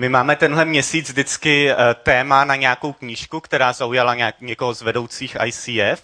My 0.00 0.08
máme 0.08 0.36
tenhle 0.36 0.64
měsíc 0.64 1.08
vždycky 1.08 1.70
eh, 1.70 1.76
téma 1.94 2.44
na 2.44 2.56
nějakou 2.56 2.92
knížku, 2.92 3.40
která 3.40 3.72
zaujala 3.72 4.14
nějak, 4.14 4.40
někoho 4.40 4.74
z 4.74 4.82
vedoucích 4.82 5.36
ICF. 5.44 6.02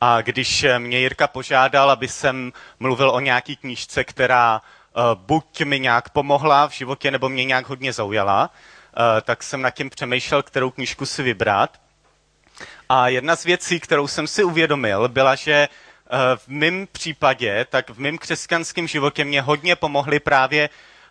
A 0.00 0.20
když 0.22 0.64
eh, 0.64 0.78
mě 0.78 0.98
Jirka 0.98 1.28
požádal, 1.28 1.90
aby 1.90 2.08
jsem 2.08 2.52
mluvil 2.78 3.10
o 3.10 3.20
nějaký 3.20 3.56
knížce, 3.56 4.04
která 4.04 4.60
eh, 4.62 5.00
buď 5.14 5.60
mi 5.64 5.80
nějak 5.80 6.10
pomohla 6.10 6.68
v 6.68 6.72
životě, 6.72 7.10
nebo 7.10 7.28
mě 7.28 7.44
nějak 7.44 7.68
hodně 7.68 7.92
zaujala, 7.92 8.50
tak 9.22 9.42
jsem 9.42 9.62
nad 9.62 9.70
tím 9.70 9.90
přemýšlel, 9.90 10.42
kterou 10.42 10.70
knížku 10.70 11.06
si 11.06 11.22
vybrat. 11.22 11.80
A 12.88 13.08
jedna 13.08 13.36
z 13.36 13.44
věcí, 13.44 13.80
kterou 13.80 14.08
jsem 14.08 14.26
si 14.26 14.44
uvědomil, 14.44 15.08
byla, 15.08 15.34
že 15.34 15.68
v 16.36 16.48
mém 16.48 16.88
případě, 16.92 17.66
tak 17.70 17.90
v 17.90 17.98
mém 17.98 18.18
křesťanském 18.18 18.88
životě 18.88 19.24
mě 19.24 19.42
hodně 19.42 19.76
pomohly 19.76 20.20
právě 20.20 20.68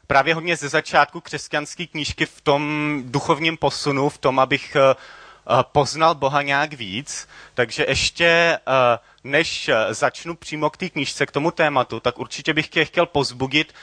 právě 0.09 0.33
hodně 0.35 0.55
ze 0.57 0.69
začátku 0.69 1.21
křesťanské 1.21 1.87
knížky 1.87 2.25
v 2.25 2.41
tom 2.41 2.63
duchovním 3.05 3.57
posunu, 3.57 4.09
v 4.09 4.17
tom, 4.17 4.39
abych 4.39 4.75
eh, 4.75 4.81
eh, 4.91 5.63
poznal 5.71 6.15
Boha 6.15 6.41
nějak 6.41 6.73
víc. 6.73 7.27
Takže 7.53 7.85
ještě 7.87 8.25
eh, 8.25 8.99
než 9.23 9.69
začnu 9.89 10.35
přímo 10.35 10.69
k 10.69 10.77
té 10.77 10.89
knížce, 10.89 11.25
k 11.25 11.31
tomu 11.31 11.51
tématu, 11.51 11.99
tak 11.99 12.19
určitě 12.19 12.53
bych 12.53 12.67
tě 12.67 12.85
chtěl 12.85 13.05
pozbudit, 13.05 13.73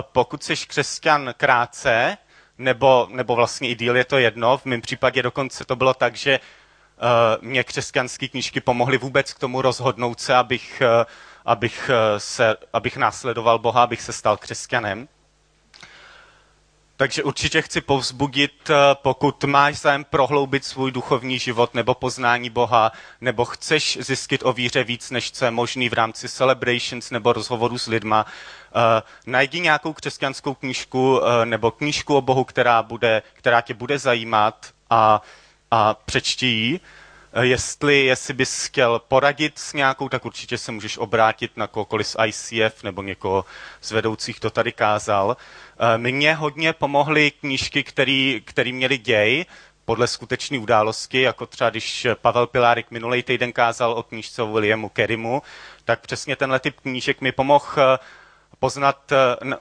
pokud 0.00 0.42
jsi 0.44 0.56
křesťan 0.56 1.34
krátce, 1.36 2.16
nebo, 2.58 3.08
nebo 3.10 3.34
vlastně 3.34 3.68
i 3.68 3.74
díl 3.74 3.96
je 3.96 4.04
to 4.04 4.18
jedno. 4.18 4.58
V 4.58 4.64
mém 4.64 4.80
případě 4.80 5.22
dokonce 5.22 5.64
to 5.64 5.76
bylo 5.76 5.94
tak, 5.94 6.16
že 6.16 6.40
mě 7.40 7.64
křesťanské 7.64 8.28
knížky 8.28 8.60
pomohly 8.60 8.98
vůbec 8.98 9.32
k 9.32 9.38
tomu 9.38 9.62
rozhodnout 9.62 10.20
se, 10.20 10.34
abych, 10.34 10.82
abych, 11.44 11.90
se, 12.18 12.56
abych 12.72 12.96
následoval 12.96 13.58
Boha, 13.58 13.82
abych 13.82 14.02
se 14.02 14.12
stal 14.12 14.36
křesťanem. 14.36 15.08
Takže 17.00 17.22
určitě 17.22 17.62
chci 17.62 17.80
povzbudit, 17.80 18.70
eh, 18.70 18.74
pokud 18.94 19.44
máš 19.44 19.78
zájem 19.78 20.04
prohloubit 20.04 20.64
svůj 20.64 20.92
duchovní 20.92 21.38
život 21.38 21.74
nebo 21.74 21.94
poznání 21.94 22.50
Boha, 22.50 22.92
nebo 23.20 23.44
chceš 23.44 23.98
zjistit 24.00 24.40
o 24.44 24.52
víře 24.52 24.84
víc, 24.84 25.10
než 25.10 25.32
co 25.32 25.44
je 25.44 25.50
možný 25.50 25.88
v 25.88 25.92
rámci 25.92 26.28
celebrations 26.28 27.10
nebo 27.10 27.32
rozhovoru 27.32 27.78
s 27.78 27.86
lidma, 27.86 28.26
uh, 28.26 28.80
najdi 29.26 29.60
nějakou 29.60 29.92
křesťanskou 29.92 30.54
knížku 30.54 31.18
uh, 31.18 31.24
nebo 31.44 31.70
knížku 31.70 32.16
o 32.16 32.20
Bohu, 32.20 32.44
která, 32.44 32.82
bude, 32.82 33.22
která 33.34 33.60
tě 33.60 33.74
bude 33.74 33.98
zajímat 33.98 34.66
a, 34.90 35.22
a 35.70 35.94
přečti 35.94 36.46
ji. 36.46 36.80
Jestli, 37.40 38.04
jestli 38.04 38.34
bys 38.34 38.64
chtěl 38.66 38.98
poradit 39.08 39.58
s 39.58 39.72
nějakou, 39.72 40.08
tak 40.08 40.24
určitě 40.24 40.58
se 40.58 40.72
můžeš 40.72 40.98
obrátit 40.98 41.56
na 41.56 41.66
kohokoliv 41.66 42.06
z 42.06 42.16
ICF 42.26 42.82
nebo 42.82 43.02
někoho 43.02 43.44
z 43.80 43.90
vedoucích, 43.90 44.40
kdo 44.40 44.50
tady 44.50 44.72
kázal. 44.72 45.36
Eh, 45.78 45.98
mně 45.98 46.34
hodně 46.34 46.72
pomohly 46.72 47.30
knížky, 47.30 47.82
který 48.44 48.72
měly 48.72 48.98
děj, 48.98 49.44
podle 49.84 50.06
skutečné 50.06 50.58
události, 50.58 51.20
jako 51.20 51.46
třeba 51.46 51.70
když 51.70 52.06
Pavel 52.14 52.46
Pilárik 52.46 52.90
minulý 52.90 53.22
týden 53.22 53.52
kázal 53.52 53.92
o 53.92 54.02
knížce 54.02 54.42
Williamu 54.42 54.88
Kerimu, 54.88 55.42
tak 55.84 56.00
přesně 56.00 56.36
tenhle 56.36 56.60
typ 56.60 56.80
knížek 56.80 57.20
mi 57.20 57.32
pomohl 57.32 57.66
eh, 57.78 57.98
poznat 58.58 59.12
eh, 59.12 59.56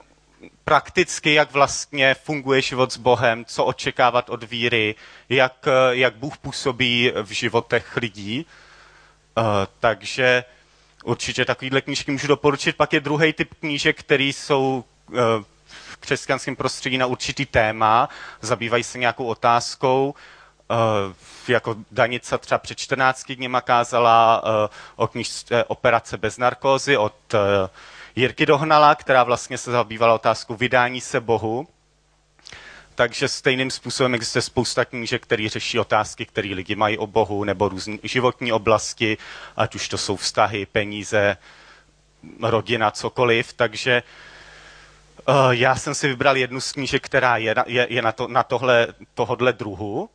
prakticky, 0.63 1.33
jak 1.33 1.51
vlastně 1.51 2.13
funguje 2.13 2.61
život 2.61 2.93
s 2.93 2.97
Bohem, 2.97 3.45
co 3.45 3.65
očekávat 3.65 4.29
od 4.29 4.43
víry, 4.43 4.95
jak, 5.29 5.67
jak 5.89 6.15
Bůh 6.15 6.37
působí 6.37 7.11
v 7.23 7.31
životech 7.31 7.97
lidí. 7.97 8.45
Takže 9.79 10.43
určitě 11.03 11.45
takovýhle 11.45 11.81
knížky 11.81 12.11
můžu 12.11 12.27
doporučit. 12.27 12.75
Pak 12.77 12.93
je 12.93 12.99
druhý 12.99 13.33
typ 13.33 13.53
knížek, 13.59 13.99
který 13.99 14.33
jsou 14.33 14.83
křesťanském 15.99 16.55
prostředí 16.55 16.97
na 16.97 17.05
určitý 17.05 17.45
téma, 17.45 18.09
zabývají 18.41 18.83
se 18.83 18.97
nějakou 18.97 19.25
otázkou, 19.25 20.13
Uh, 20.71 21.13
jako 21.47 21.75
Danica 21.91 22.37
třeba 22.37 22.57
před 22.57 22.77
14 22.79 23.31
dněma 23.31 23.61
kázala 23.61 24.43
o 24.95 25.07
knižce 25.07 25.63
Operace 25.63 26.17
bez 26.17 26.37
narkózy 26.37 26.97
od 26.97 27.15
Jirky 28.15 28.45
Dohnala, 28.45 28.95
která 28.95 29.23
vlastně 29.23 29.57
se 29.57 29.71
zabývala 29.71 30.13
otázkou 30.13 30.55
vydání 30.55 31.01
se 31.01 31.19
Bohu. 31.19 31.67
Takže 32.95 33.27
stejným 33.27 33.71
způsobem 33.71 34.15
existuje 34.15 34.41
spousta 34.41 34.85
knížek, 34.85 35.23
které 35.23 35.49
řeší 35.49 35.79
otázky, 35.79 36.25
které 36.25 36.49
lidi 36.49 36.75
mají 36.75 36.97
o 36.97 37.07
Bohu, 37.07 37.43
nebo 37.43 37.69
různé 37.69 37.97
životní 38.03 38.51
oblasti, 38.51 39.17
ať 39.57 39.75
už 39.75 39.87
to 39.87 39.97
jsou 39.97 40.15
vztahy, 40.15 40.65
peníze, 40.65 41.37
rodina, 42.41 42.91
cokoliv. 42.91 43.53
Takže 43.53 44.03
Uh, 45.27 45.51
já 45.51 45.75
jsem 45.75 45.95
si 45.95 46.07
vybral 46.07 46.37
jednu 46.37 46.61
z 46.61 46.71
knížek, 46.71 47.05
která 47.05 47.37
je 47.37 47.55
na, 47.55 47.63
je, 47.67 47.87
je 47.89 48.01
na, 48.01 48.11
to, 48.11 48.27
na 48.27 48.43
tohle, 48.43 48.87
tohodle 49.13 49.53
druhu. 49.53 50.01
Uh, 50.01 50.09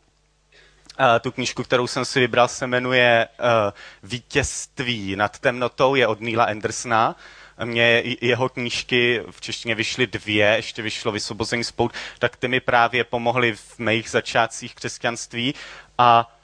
tu 1.20 1.32
knížku, 1.32 1.62
kterou 1.62 1.86
jsem 1.86 2.04
si 2.04 2.20
vybral, 2.20 2.48
se 2.48 2.66
jmenuje 2.66 3.28
uh, 3.40 3.46
Vítězství 4.02 5.16
nad 5.16 5.38
temnotou, 5.38 5.94
je 5.94 6.06
od 6.06 6.20
Neila 6.20 6.44
Andersona. 6.44 7.16
Mně 7.64 8.02
jeho 8.20 8.48
knížky 8.48 9.22
v 9.30 9.40
češtině 9.40 9.74
vyšly 9.74 10.06
dvě, 10.06 10.46
ještě 10.46 10.82
vyšlo 10.82 11.12
Vysvobození 11.12 11.64
spout, 11.64 11.92
tak 12.18 12.36
ty 12.36 12.48
mi 12.48 12.60
právě 12.60 13.04
pomohly 13.04 13.56
v 13.56 13.78
mých 13.78 14.10
začátcích 14.10 14.74
křesťanství. 14.74 15.54
A 15.98 16.34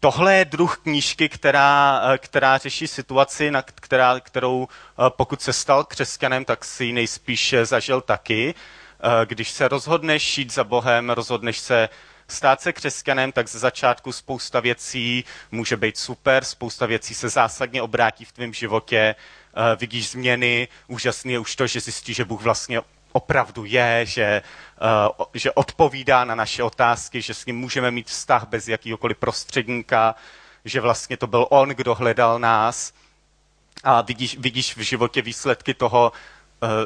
tohle 0.00 0.34
je 0.36 0.44
druh 0.44 0.78
knížky, 0.78 1.28
která, 1.28 2.02
eh, 2.14 2.18
která 2.18 2.58
řeší 2.58 2.86
situaci, 2.86 3.50
na 3.50 3.62
která, 3.62 4.20
kterou 4.20 4.68
eh, 4.68 5.02
pokud 5.08 5.42
se 5.42 5.52
stal 5.52 5.84
křesťanem, 5.84 6.44
tak 6.44 6.64
si 6.64 6.84
ji 6.84 6.92
nejspíš 6.92 7.54
zažil 7.62 8.00
taky. 8.00 8.54
Eh, 8.54 9.26
když 9.26 9.50
se 9.50 9.68
rozhodneš 9.68 10.38
jít 10.38 10.52
za 10.52 10.64
Bohem, 10.64 11.10
rozhodneš 11.10 11.58
se 11.58 11.88
stát 12.28 12.60
se 12.60 12.72
křesťanem, 12.72 13.32
tak 13.32 13.48
ze 13.48 13.58
začátku 13.58 14.12
spousta 14.12 14.60
věcí 14.60 15.24
může 15.50 15.76
být 15.76 15.98
super, 15.98 16.44
spousta 16.44 16.86
věcí 16.86 17.14
se 17.14 17.28
zásadně 17.28 17.82
obrátí 17.82 18.24
v 18.24 18.32
tvém 18.32 18.54
životě, 18.54 19.14
vidíš 19.76 20.10
změny, 20.10 20.68
úžasný 20.88 21.32
je 21.32 21.38
už 21.38 21.56
to, 21.56 21.66
že 21.66 21.80
zjistíš, 21.80 22.16
že 22.16 22.24
Bůh 22.24 22.42
vlastně 22.42 22.80
opravdu 23.12 23.64
je, 23.64 24.06
že, 24.06 24.42
uh, 25.18 25.26
že 25.34 25.52
odpovídá 25.52 26.24
na 26.24 26.34
naše 26.34 26.62
otázky, 26.62 27.22
že 27.22 27.34
s 27.34 27.46
ním 27.46 27.58
můžeme 27.58 27.90
mít 27.90 28.06
vztah 28.06 28.48
bez 28.48 28.68
jakýkoliv 28.68 29.18
prostředníka, 29.18 30.14
že 30.64 30.80
vlastně 30.80 31.16
to 31.16 31.26
byl 31.26 31.46
on, 31.50 31.68
kdo 31.68 31.94
hledal 31.94 32.38
nás. 32.38 32.92
A 33.84 34.00
vidíš, 34.00 34.38
vidíš 34.38 34.76
v 34.76 34.80
životě 34.80 35.22
výsledky 35.22 35.74
toho, 35.74 36.12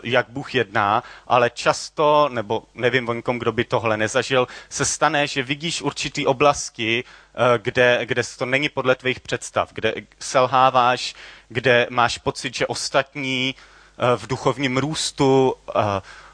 jak 0.03 0.27
Bůh 0.29 0.55
jedná, 0.55 1.03
ale 1.27 1.51
často, 1.51 2.29
nebo 2.33 2.63
nevím 2.75 3.09
o 3.09 3.13
nikom, 3.13 3.39
kdo 3.39 3.53
by 3.53 3.65
tohle 3.65 3.97
nezažil, 3.97 4.49
se 4.69 4.85
stane, 4.85 5.27
že 5.27 5.43
vidíš 5.43 5.83
určitý 5.83 6.27
oblasti, 6.27 7.05
uh, 7.05 7.43
kde, 7.63 8.01
kde 8.05 8.23
to 8.39 8.47
není 8.47 8.69
podle 8.69 8.95
tvých 8.95 9.21
představ, 9.21 9.73
kde 9.73 9.95
selháváš, 10.19 11.15
kde 11.49 11.87
máš 11.91 12.19
pocit, 12.19 12.55
že 12.55 12.67
ostatní 12.67 13.55
Eh, 13.99 14.17
v 14.17 14.27
duchovním 14.27 14.77
růstu 14.77 15.55
eh, 15.77 15.81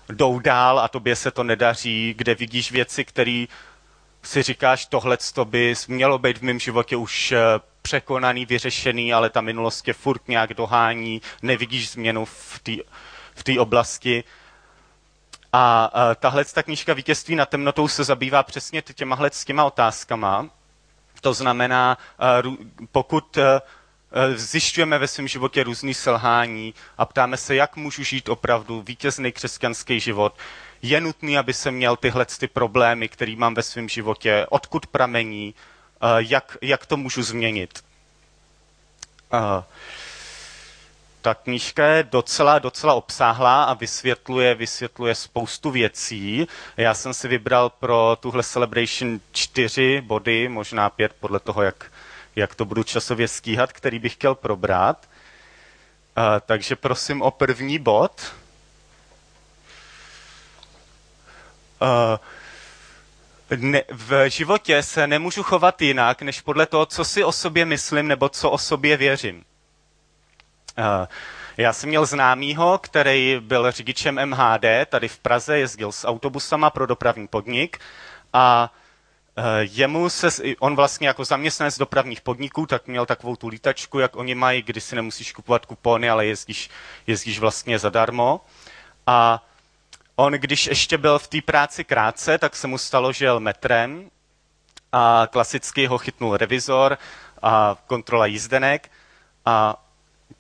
jdou 0.09 0.39
dál 0.39 0.79
a 0.79 0.89
tobě 0.89 1.17
se 1.17 1.31
to 1.31 1.45
nedaří, 1.45 2.15
kde 2.17 2.35
vidíš 2.35 2.73
věci, 2.73 3.05
které 3.05 3.45
si 4.23 4.43
říkáš, 4.43 4.87
tohle 4.87 5.19
by 5.45 5.75
mělo 5.89 6.19
být 6.19 6.39
v 6.39 6.43
mém 6.43 6.61
životě 6.61 6.97
už 6.97 7.33
eh, 7.33 7.39
překonaný, 7.83 8.47
vyřešený, 8.47 9.15
ale 9.15 9.31
ta 9.31 9.41
minulost 9.41 9.83
tě 9.83 9.93
furt 9.93 10.29
nějak 10.29 10.55
dohání, 10.55 11.23
nevidíš 11.43 11.91
změnu 11.91 12.25
v 12.25 12.61
té 12.63 12.73
v 13.35 13.43
oblasti. 13.59 14.25
A 15.53 15.91
uh, 15.95 16.15
tahle 16.15 16.45
ta 16.45 16.63
knížka 16.63 16.95
Vítězství 16.95 17.37
na 17.37 17.47
temnotou 17.47 17.89
se 17.89 18.05
zabývá 18.05 18.43
přesně 18.43 18.83
těma 18.83 19.19
s 19.31 19.45
těma 19.45 19.65
otázkama. 19.65 20.49
To 21.21 21.35
znamená, 21.35 21.99
uh, 22.47 22.55
pokud 22.93 23.37
uh, 23.37 23.43
zjišťujeme 24.35 24.99
ve 24.99 25.09
svém 25.09 25.29
životě 25.29 25.65
různý 25.65 25.95
selhání 25.95 26.75
a 26.99 27.05
ptáme 27.05 27.37
se, 27.37 27.55
jak 27.55 27.77
můžu 27.77 28.03
žít 28.03 28.29
opravdu 28.29 28.83
vítězný 28.83 29.33
křesťanský 29.33 30.01
život. 30.01 30.35
Je 30.83 31.01
nutný, 31.01 31.39
aby 31.39 31.53
se 31.53 31.71
měl 31.71 31.97
tyhle 31.97 32.25
ty 32.27 32.47
problémy, 32.49 33.09
které 33.09 33.35
mám 33.37 33.55
ve 33.55 33.63
svém 33.63 33.89
životě, 33.89 34.47
odkud 34.51 34.87
pramení, 34.87 35.55
jak, 36.19 36.57
jak 36.63 36.87
to 36.87 36.97
můžu 36.97 37.23
změnit. 37.23 37.85
Eh, 39.35 39.65
ta 41.25 41.35
knížka 41.35 41.87
je 41.87 42.03
docela, 42.03 42.59
docela 42.59 42.95
obsáhlá 42.95 43.65
a 43.65 43.75
vysvětluje, 43.75 44.55
vysvětluje 44.55 45.15
spoustu 45.15 45.71
věcí. 45.71 46.47
Já 46.77 46.95
jsem 46.95 47.15
si 47.15 47.29
vybral 47.29 47.71
pro 47.71 48.17
tuhle 48.21 48.43
celebration 48.43 49.21
čtyři 49.33 50.01
body, 50.01 50.49
možná 50.49 50.91
pět, 50.91 51.13
podle 51.21 51.41
toho, 51.41 51.63
jak 51.63 51.85
jak 52.37 52.55
to 52.55 52.65
budu 52.65 52.83
časově 52.83 53.29
stíhat, 53.29 53.73
který 53.73 53.99
bych 53.99 54.13
chtěl 54.13 54.35
probrat. 54.35 55.09
Uh, 56.17 56.25
takže 56.47 56.77
prosím 56.77 57.23
o 57.23 57.31
první 57.31 57.79
bod. 57.79 58.33
Uh, 61.83 62.19
ne, 63.57 63.83
v 63.91 64.31
životě 64.31 64.83
se 64.83 65.07
nemůžu 65.07 65.43
chovat 65.43 65.83
jinak, 65.83 66.23
než 66.23 66.41
podle 66.41 66.67
toho, 66.67 66.87
co 66.87 67.05
si 67.05 67.25
o 67.25 67.33
sobě 67.33 67.65
myslím 67.65 68.09
nebo 68.09 68.29
co 68.29 68.51
o 68.51 68.59
sobě 68.59 68.97
věřím. 68.97 69.45
Uh, 70.79 71.07
Já 71.57 71.73
jsem 71.73 71.89
měl 71.89 72.07
známýho, 72.07 72.79
který 72.79 73.37
byl 73.41 73.71
řidičem 73.73 74.27
MHD, 74.27 74.65
tady 74.87 75.09
v 75.09 75.19
Praze 75.19 75.59
jezdil 75.59 75.93
s 75.93 76.07
autobusama 76.07 76.71
pro 76.71 76.87
dopravní 76.87 77.29
podnik 77.29 77.79
a 78.33 78.73
eh, 79.37 79.43
jemu 79.61 80.09
se, 80.09 80.29
on 80.59 80.77
vlastně 80.77 81.09
jako 81.09 81.25
zaměstnanec 81.25 81.79
dopravních 81.79 82.21
podniků, 82.21 82.67
tak 82.67 82.87
měl 82.87 83.07
takovou 83.07 83.37
tu 83.37 83.49
lítačku, 83.49 83.99
jak 83.99 84.17
oni 84.17 84.35
mají, 84.35 84.63
kdy 84.63 84.81
si 84.81 84.97
nemusíš 84.97 85.33
kupovat 85.33 85.67
kupony, 85.67 86.11
ale 86.11 86.27
jezdíš, 86.27 86.71
jezdíš 87.07 87.39
vlastně 87.39 87.79
zadarmo. 87.79 88.41
A 89.07 89.47
on, 90.17 90.33
když 90.33 90.67
ještě 90.67 90.99
byl 90.99 91.19
v 91.19 91.29
té 91.29 91.43
práci 91.43 91.85
krátce, 91.85 92.39
tak 92.39 92.57
se 92.57 92.67
mu 92.67 92.79
stalo, 92.79 93.13
že 93.13 93.25
jel 93.25 93.41
metrem 93.41 94.11
a 94.93 95.29
klasicky 95.31 95.87
ho 95.87 95.99
chytnul 95.99 96.37
revizor 96.37 96.99
a 97.43 97.77
kontrola 97.87 98.27
jízdenek 98.27 98.91
a 99.47 99.84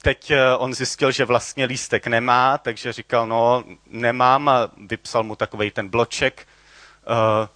teď 0.02 0.30
eh, 0.30 0.56
on 0.56 0.74
zjistil, 0.74 1.10
že 1.12 1.24
vlastně 1.24 1.64
lístek 1.64 2.06
nemá, 2.06 2.58
takže 2.58 2.92
říkal, 2.92 3.26
no 3.26 3.64
nemám. 3.86 4.48
A 4.48 4.70
vypsal 4.76 5.22
mu 5.22 5.36
takový 5.36 5.70
ten 5.70 5.88
bloček, 5.88 6.48
uh, 7.08 7.48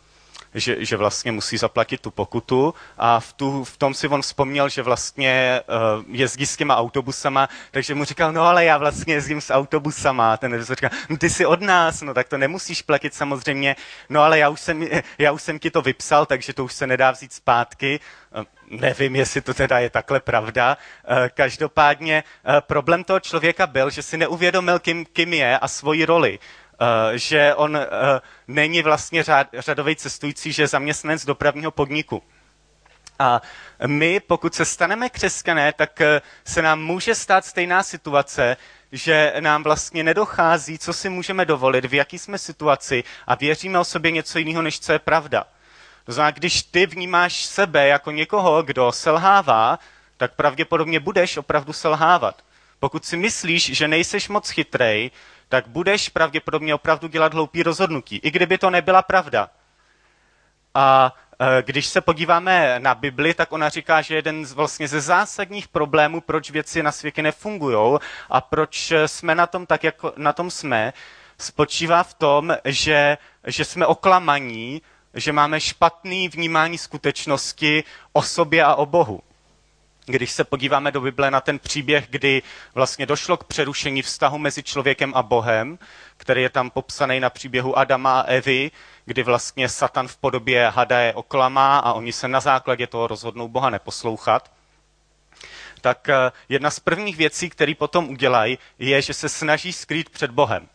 že, 0.55 0.85
že 0.85 0.97
vlastně 0.97 1.33
musí 1.33 1.59
zaplatit 1.59 2.01
tu 2.01 2.11
pokutu 2.11 2.75
a 2.99 3.21
v, 3.21 3.33
tu, 3.33 3.65
v 3.65 3.77
tom 3.77 3.95
si 3.95 4.09
on 4.09 4.23
vzpomněl, 4.23 4.69
že 4.69 4.83
vlastně 4.83 5.61
uh, 5.99 6.05
jezdí 6.09 6.47
s 6.47 6.57
těma 6.57 6.77
autobusama, 6.77 7.49
takže 7.71 7.95
mu 7.95 8.05
říkal, 8.05 8.33
no 8.33 8.43
ale 8.43 8.65
já 8.65 8.79
vlastně 8.79 9.15
jezdím 9.15 9.41
s 9.41 9.53
autobusama. 9.53 10.33
A 10.33 10.37
ten 10.37 10.53
revizor 10.53 10.77
říkal, 10.77 10.91
no 11.09 11.17
ty 11.17 11.31
jsi 11.31 11.47
od 11.47 11.61
nás, 11.61 12.03
no 12.03 12.15
tak 12.15 12.29
to 12.29 12.39
nemusíš 12.39 12.83
platit 12.83 13.15
samozřejmě, 13.15 13.77
no 14.09 14.23
ale 14.23 14.39
já 14.39 14.49
už 14.49 14.61
jsem, 14.61 14.89
já 15.19 15.33
už 15.33 15.43
jsem 15.43 15.59
ti 15.59 15.71
to 15.71 15.83
vypsal, 15.83 16.27
takže 16.27 16.53
to 16.53 16.65
už 16.65 16.73
se 16.73 16.87
nedá 16.87 17.11
vzít 17.11 17.33
zpátky. 17.33 18.01
Uh, 18.37 18.45
nevím, 18.81 19.17
jestli 19.17 19.41
to 19.41 19.55
teda 19.55 19.79
je 19.79 19.91
takhle 19.91 20.21
pravda. 20.21 20.77
Uh, 21.11 21.17
každopádně 21.29 22.25
problém 22.61 23.05
toho 23.05 23.21
člověka 23.21 23.67
byl, 23.67 23.91
že 23.91 24.03
si 24.03 24.17
neuvědomil, 24.17 24.79
kým, 24.79 25.07
kým 25.13 25.33
je 25.33 25.59
a 25.59 25.69
svoji 25.69 26.05
roli. 26.05 26.39
Eh, 26.81 27.19
že 27.19 27.55
on 27.55 27.77
uh, 27.77 27.83
není 28.49 28.83
vlastně 28.83 29.23
řád, 29.23 29.47
řadový 29.59 29.97
cestující, 29.97 30.53
že 30.53 30.63
je 30.63 30.67
zaměstnanec 30.67 31.25
dopravního 31.25 31.71
podniku. 31.71 32.23
A 33.19 33.43
my, 33.87 34.21
pokud 34.21 34.55
se 34.55 34.65
staneme 34.65 35.09
křesťané, 35.11 35.73
tak 35.73 36.01
uh, 36.01 36.07
se 36.45 36.63
nám 36.63 36.81
může 36.81 37.15
stát 37.15 37.45
stejná 37.45 37.83
situace, 37.83 38.57
že 38.93 39.33
nám 39.41 39.63
vlastně 39.63 40.05
nedochází, 40.05 40.79
co 40.79 40.93
si 40.93 41.09
můžeme 41.09 41.45
dovolit, 41.45 41.85
v 41.85 41.95
jaký 41.95 42.19
jsme 42.19 42.39
situaci 42.39 43.05
a 43.27 43.35
věříme 43.35 43.79
o 43.79 43.85
sobě 43.85 44.11
něco 44.11 44.39
jiného, 44.39 44.63
než 44.63 44.81
co 44.81 44.93
je 44.93 44.99
pravda. 44.99 45.47
To 46.05 46.13
znamená, 46.13 46.31
když 46.31 46.63
ty 46.63 46.87
vnímáš 46.87 47.45
sebe 47.47 47.87
jako 47.89 48.11
někoho, 48.11 48.63
kdo 48.63 48.93
selhává, 48.93 49.79
tak 50.17 50.35
pravděpodobně 50.35 51.01
budeš 51.01 51.37
opravdu 51.37 51.73
selhávat. 51.73 52.43
Pokud 52.81 53.05
si 53.05 53.17
myslíš, 53.17 53.77
že 53.77 53.89
nejseš 53.89 54.29
moc 54.29 54.51
chytrej, 54.51 55.11
tak 55.49 55.69
budeš 55.69 56.09
pravděpodobně 56.09 56.75
opravdu 56.75 57.09
dělat 57.09 57.35
hloupý 57.35 57.63
rozhodnutí, 57.63 58.17
i 58.17 58.31
kdyby 58.31 58.59
to 58.59 58.71
nebyla 58.71 59.03
pravda. 59.03 59.51
A 60.75 61.15
e, 61.39 61.63
když 61.63 61.87
se 61.87 62.01
podíváme 62.01 62.75
na 62.79 62.95
Bibli, 62.95 63.35
tak 63.35 63.53
ona 63.53 63.69
říká, 63.69 64.01
že 64.03 64.15
jeden 64.15 64.47
z 64.47 64.53
vlastně 64.53 64.89
ze 64.89 65.01
zásadních 65.01 65.69
problémů, 65.69 66.21
proč 66.21 66.51
věci 66.51 66.83
na 66.83 66.93
světě 66.93 67.23
nefungují 67.23 67.99
a 68.31 68.41
proč 68.41 68.93
jsme 69.07 69.35
na 69.35 69.47
tom 69.47 69.67
tak, 69.67 69.85
jak 69.85 69.95
na 70.17 70.33
tom 70.33 70.51
jsme, 70.51 70.93
spočívá 71.39 72.03
v 72.03 72.15
tom, 72.15 72.57
že, 72.65 73.19
že 73.47 73.65
jsme 73.65 73.87
oklamaní, 73.87 74.83
že 75.15 75.33
máme 75.33 75.61
špatný 75.61 76.29
vnímání 76.29 76.79
skutečnosti 76.79 77.85
o 78.13 78.23
sobě 78.23 78.65
a 78.65 78.75
o 78.75 78.87
Bohu 78.87 79.21
když 80.13 80.31
se 80.31 80.45
podíváme 80.45 80.93
do 80.93 81.01
Bible 81.01 81.31
na 81.31 81.41
ten 81.41 81.59
příběh, 81.59 82.07
kdy 82.11 82.43
vlastně 82.75 83.07
došlo 83.07 83.37
k 83.37 83.45
přerušení 83.45 84.03
vztahu 84.03 84.39
mezi 84.39 84.63
člověkem 84.63 85.13
a 85.15 85.23
Bohem, 85.23 85.79
který 86.17 86.43
je 86.43 86.51
tam 86.51 86.71
popsaný 86.71 87.21
na 87.21 87.31
příběhu 87.31 87.79
Adama 87.79 88.21
a 88.21 88.23
Evy, 88.23 88.71
kdy 89.05 89.23
vlastně 89.23 89.69
Satan 89.69 90.09
v 90.09 90.17
podobě 90.17 90.69
hada 90.75 91.01
je 91.01 91.15
oklamá 91.15 91.79
a 91.79 91.93
oni 91.93 92.13
se 92.13 92.29
na 92.29 92.41
základě 92.41 92.87
toho 92.87 93.07
rozhodnou 93.07 93.49
Boha 93.49 93.71
neposlouchat, 93.71 94.53
tak 95.81 96.09
eh, 96.09 96.33
jedna 96.49 96.71
z 96.71 96.81
prvních 96.81 97.17
věcí, 97.17 97.51
které 97.51 97.75
potom 97.75 98.09
udělají, 98.09 98.59
je, 98.79 99.03
že 99.03 99.15
se 99.15 99.29
snaží 99.29 99.73
skrýt 99.73 100.11
před 100.11 100.31
Bohem. 100.31 100.69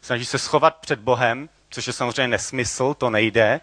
Snaží 0.00 0.24
se 0.24 0.38
schovat 0.38 0.76
před 0.76 0.98
Bohem, 0.98 1.48
což 1.70 1.86
je 1.86 1.92
samozřejmě 1.92 2.28
nesmysl, 2.28 2.94
to 2.94 3.10
nejde. 3.10 3.60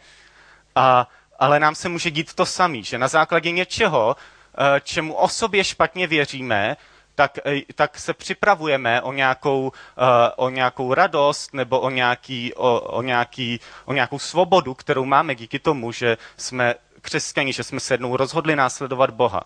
A, 0.75 1.07
ale 1.39 1.59
nám 1.59 1.75
se 1.75 1.89
může 1.89 2.12
dít 2.12 2.33
to 2.33 2.45
samý, 2.45 2.83
že 2.83 2.97
na 2.97 3.07
základě 3.07 3.51
něčeho, 3.51 4.15
Eh, 4.15 4.35
čemu 4.84 5.13
o 5.13 5.28
sobě 5.28 5.63
špatně 5.63 6.07
věříme, 6.07 6.78
tak, 7.16 7.38
eh, 7.46 7.62
tak 7.75 8.00
se 8.00 8.13
připravujeme 8.13 9.02
o 9.02 9.13
nějakou, 9.13 9.72
eh, 9.98 10.31
o 10.36 10.50
nějakou 10.50 10.94
radost 10.94 11.54
nebo 11.54 11.80
o, 11.80 11.90
nějaký, 11.90 12.54
o, 12.54 12.80
o, 12.80 13.02
nějaký, 13.02 13.60
o 13.86 13.94
nějakou 13.94 14.19
svobodu, 14.19 14.74
kterou 14.74 15.06
máme 15.06 15.36
díky 15.36 15.60
tomu, 15.60 15.92
že 15.92 16.18
jsme 16.38 16.75
křesťani, 17.02 17.54
že 17.54 17.63
jsme 17.63 17.80
se 17.80 17.94
jednou 17.94 18.18
rozhodli 18.18 18.56
následovat 18.56 19.10
Boha. 19.10 19.44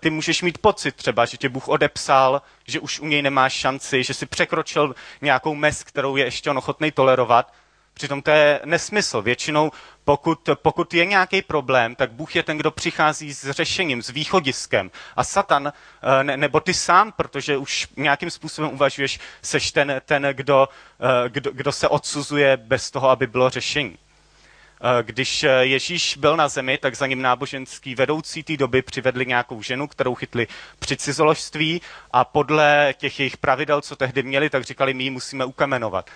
Ty 0.00 0.10
můžeš 0.10 0.42
mít 0.42 0.58
pocit 0.58 0.96
třeba, 0.96 1.24
že 1.24 1.36
tě 1.36 1.48
Bůh 1.48 1.68
odepsal, 1.68 2.42
že 2.66 2.80
už 2.80 3.00
u 3.00 3.06
něj 3.06 3.22
nemáš 3.22 3.52
šanci, 3.52 4.02
že 4.02 4.14
si 4.14 4.26
překročil 4.26 4.94
nějakou 5.22 5.54
mez, 5.54 5.84
kterou 5.84 6.16
je 6.16 6.24
ještě 6.24 6.50
on 6.50 6.58
ochotný 6.58 6.92
tolerovat, 6.92 7.52
Přitom 8.00 8.22
to 8.22 8.30
je 8.30 8.60
nesmysl. 8.64 9.22
Většinou, 9.22 9.70
pokud, 10.04 10.48
pokud 10.54 10.94
je 10.94 11.04
nějaký 11.06 11.42
problém, 11.42 11.94
tak 11.94 12.12
Bůh 12.12 12.36
je 12.36 12.42
ten, 12.42 12.56
kdo 12.58 12.70
přichází 12.70 13.34
s 13.34 13.50
řešením, 13.50 14.02
s 14.02 14.08
východiskem. 14.10 14.90
A 15.16 15.24
Satan, 15.24 15.72
eh, 16.20 16.24
ne, 16.24 16.36
nebo 16.36 16.60
ty 16.60 16.74
sám, 16.74 17.12
protože 17.12 17.56
už 17.56 17.88
nějakým 17.96 18.30
způsobem 18.30 18.70
uvažuješ, 18.72 19.20
seš 19.42 19.72
ten, 19.72 20.00
ten 20.04 20.22
kdo, 20.32 20.68
eh, 21.00 21.28
kdo, 21.28 21.50
kdo 21.52 21.72
se 21.72 21.88
odsuzuje 21.88 22.56
bez 22.56 22.90
toho, 22.90 23.10
aby 23.10 23.26
bylo 23.26 23.50
řešení. 23.50 23.98
Eh, 23.98 25.02
když 25.02 25.42
Ježíš 25.60 26.16
byl 26.16 26.36
na 26.36 26.48
zemi, 26.48 26.78
tak 26.78 26.94
za 26.96 27.06
ním 27.06 27.22
náboženský 27.22 27.94
vedoucí 27.94 28.42
té 28.42 28.56
doby 28.56 28.82
přivedli 28.82 29.26
nějakou 29.26 29.62
ženu, 29.62 29.88
kterou 29.88 30.14
chytli 30.14 30.46
při 30.78 30.96
cizoložství 30.96 31.80
a 32.10 32.24
podle 32.24 32.94
těch 32.96 33.20
jejich 33.20 33.36
pravidel, 33.36 33.80
co 33.80 33.96
tehdy 33.96 34.22
měli, 34.22 34.50
tak 34.50 34.64
říkali, 34.64 34.94
my 34.94 35.04
ji 35.04 35.10
musíme 35.10 35.44
ukamenovat. 35.44 36.10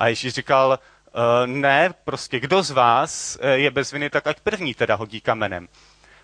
A 0.00 0.08
Ježíš 0.08 0.34
říkal, 0.34 0.78
ne, 1.46 1.94
prostě 2.04 2.40
kdo 2.40 2.62
z 2.62 2.70
vás 2.70 3.38
eh, 3.40 3.50
je 3.50 3.70
bez 3.70 3.92
viny, 3.92 4.10
tak 4.10 4.26
ať 4.26 4.40
první 4.40 4.74
teda 4.74 4.94
hodí 4.94 5.20
kamenem. 5.20 5.68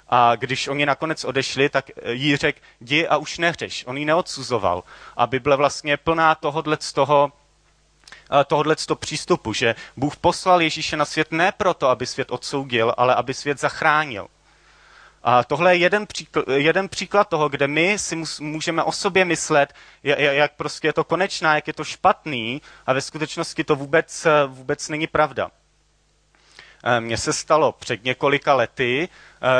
A 0.08 0.36
když 0.36 0.68
oni 0.68 0.86
nakonec 0.86 1.24
odešli, 1.24 1.68
tak 1.68 1.90
eh, 1.90 2.12
jí 2.12 2.36
řekl, 2.36 2.60
jdi 2.80 3.08
a 3.08 3.16
už 3.16 3.38
nehřeš. 3.38 3.84
On 3.86 3.96
ji 3.96 4.04
neodsuzoval. 4.04 4.84
A 5.16 5.26
Bible 5.26 5.56
vlastně 5.56 5.92
je 5.92 5.96
plná 5.96 6.34
tohodle 6.34 6.76
z 6.80 6.92
toho, 6.92 7.32
tohodle 8.46 8.76
z 8.78 8.86
toho 8.86 8.98
přístupu, 8.98 9.52
že 9.52 9.74
Bůh 9.96 10.16
poslal 10.16 10.62
Ježíše 10.62 10.96
na 10.96 11.04
svět 11.04 11.32
ne 11.32 11.52
proto, 11.52 11.88
aby 11.88 12.06
svět 12.06 12.30
odsoudil, 12.30 12.94
ale 12.96 13.14
aby 13.14 13.34
svět 13.34 13.61
zachránil. 13.61 14.28
A 15.28 15.45
tohle 15.45 15.75
je 15.75 15.78
jeden 15.78 16.06
příklad, 16.06 16.45
jeden 16.49 16.88
příklad 16.88 17.28
toho, 17.28 17.49
kde 17.49 17.68
my 17.68 17.99
si 17.99 18.23
můžeme 18.40 18.83
o 18.83 18.92
sobě 18.92 19.25
myslet, 19.25 19.75
jak 20.02 20.52
prostě 20.52 20.88
je 20.88 20.92
to 20.92 21.04
konečná, 21.04 21.54
jak 21.54 21.66
je 21.66 21.73
to 21.73 21.85
špatný 21.85 22.62
a 22.87 22.92
ve 22.92 23.00
skutečnosti 23.00 23.64
to 23.64 23.76
vůbec, 23.76 24.26
vůbec 24.47 24.88
není 24.88 25.06
pravda. 25.06 25.50
E, 26.85 27.00
mně 27.00 27.18
se 27.18 27.33
stalo 27.33 27.73
před 27.73 28.04
několika 28.04 28.54
lety, 28.54 29.09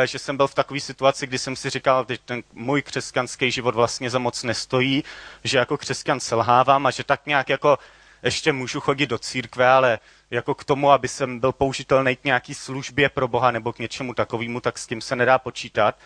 e, 0.02 0.06
že 0.06 0.18
jsem 0.18 0.37
byl 0.37 0.46
v 0.46 0.54
takové 0.54 0.80
situaci, 0.80 1.26
kdy 1.26 1.38
jsem 1.38 1.56
si 1.56 1.70
říkal, 1.70 2.06
že 2.08 2.18
ten 2.25 2.42
můj 2.52 2.82
křesťanský 2.82 3.50
život 3.50 3.75
vlastně 3.75 4.11
za 4.11 4.18
moc 4.18 4.42
nestojí, 4.42 5.04
že 5.44 5.58
jako 5.58 5.76
křesťan 5.78 6.20
selhávám 6.20 6.87
a 6.87 6.90
že 6.90 7.04
tak 7.04 7.26
nějak 7.26 7.49
jako 7.49 7.78
ještě 8.26 8.52
můžu 8.52 8.80
chodit 8.80 9.06
do 9.06 9.18
církve, 9.18 9.68
ale 9.68 9.99
jako 10.30 10.54
k 10.54 10.64
tomu, 10.64 10.90
aby 10.90 11.09
jsem 11.09 11.40
byl 11.40 11.52
použitelný 11.52 12.16
k 12.16 12.25
nějaký 12.25 12.54
službě 12.54 13.09
pro 13.09 13.28
Boha 13.28 13.50
nebo 13.50 13.73
k 13.73 13.78
něčemu 13.78 14.14
takovému, 14.14 14.61
tak 14.61 14.78
s 14.78 14.87
tím 14.87 15.00
se 15.00 15.16
nedá 15.16 15.38
počítat. 15.38 15.99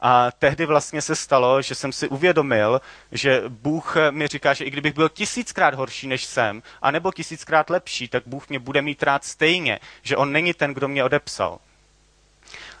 A 0.00 0.30
tehdy 0.30 0.66
vlastně 0.66 1.02
se 1.02 1.16
stalo, 1.16 1.62
že 1.62 1.74
jsem 1.74 1.92
si 1.92 2.08
uvědomil, 2.08 2.80
že 3.12 3.42
Bůh 3.48 3.96
mi 4.10 4.26
říká, 4.26 4.54
že 4.54 4.64
i 4.64 4.70
kdybych 4.70 4.94
byl 4.94 5.08
tisíckrát 5.08 5.74
horší 5.74 6.06
než 6.06 6.24
jsem, 6.24 6.62
anebo 6.82 7.12
tisíckrát 7.12 7.70
lepší, 7.70 8.08
tak 8.08 8.22
Bůh 8.26 8.48
mě 8.48 8.58
bude 8.58 8.82
mít 8.82 9.02
rád 9.02 9.24
stejně, 9.24 9.80
že 10.02 10.16
On 10.16 10.32
není 10.32 10.54
ten, 10.54 10.74
kdo 10.74 10.88
mě 10.88 11.04
odepsal. 11.04 11.58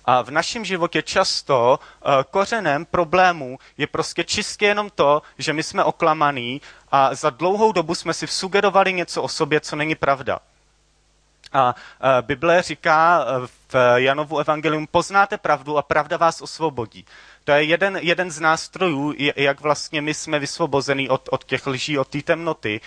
A 0.04 0.22
v 0.22 0.30
našem 0.30 0.64
životě 0.64 1.02
často 1.02 1.78
uh, 1.80 2.12
kořenem 2.30 2.84
problémů 2.84 3.58
je 3.78 3.86
prostě 3.86 4.24
čistě 4.24 4.66
jenom 4.66 4.90
to, 4.94 5.22
že 5.38 5.52
my 5.52 5.62
jsme 5.62 5.84
oklamaný 5.84 6.60
a 6.92 7.14
za 7.14 7.30
dlouhou 7.30 7.72
dobu 7.72 7.94
jsme 7.94 8.14
si 8.14 8.26
vsugerovali 8.26 8.92
něco 8.92 9.22
o 9.22 9.28
sobě, 9.28 9.60
co 9.60 9.76
není 9.76 9.94
pravda. 9.94 10.38
A 11.52 11.74
uh, 11.74 12.26
Bible 12.26 12.62
říká 12.62 13.24
uh, 13.24 13.46
v 13.68 13.74
Janovu 13.96 14.38
evangelium, 14.38 14.86
poznáte 14.86 15.38
pravdu 15.38 15.78
a 15.78 15.82
pravda 15.82 16.16
vás 16.16 16.40
osvobodí. 16.40 17.06
To 17.44 17.52
je 17.52 17.62
jeden, 17.62 17.98
jeden 18.02 18.30
z 18.30 18.40
nástrojů, 18.40 19.14
jak 19.36 19.60
vlastně 19.60 20.02
my 20.02 20.14
jsme 20.14 20.38
vysvobození 20.38 21.08
od, 21.08 21.28
od 21.32 21.44
těch 21.44 21.66
lží, 21.66 21.98
od 21.98 22.08
té 22.08 22.22
temnoty. 22.22 22.80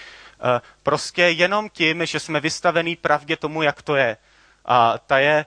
Prostě 0.84 1.22
jenom 1.22 1.70
tím, 1.70 2.06
že 2.06 2.20
jsme 2.20 2.40
vystavení 2.40 2.96
pravdě 2.96 3.38
tomu, 3.38 3.62
jak 3.62 3.82
to 3.82 3.96
je. 3.96 4.18
A 4.66 4.98
ta 4.98 5.20
je, 5.20 5.46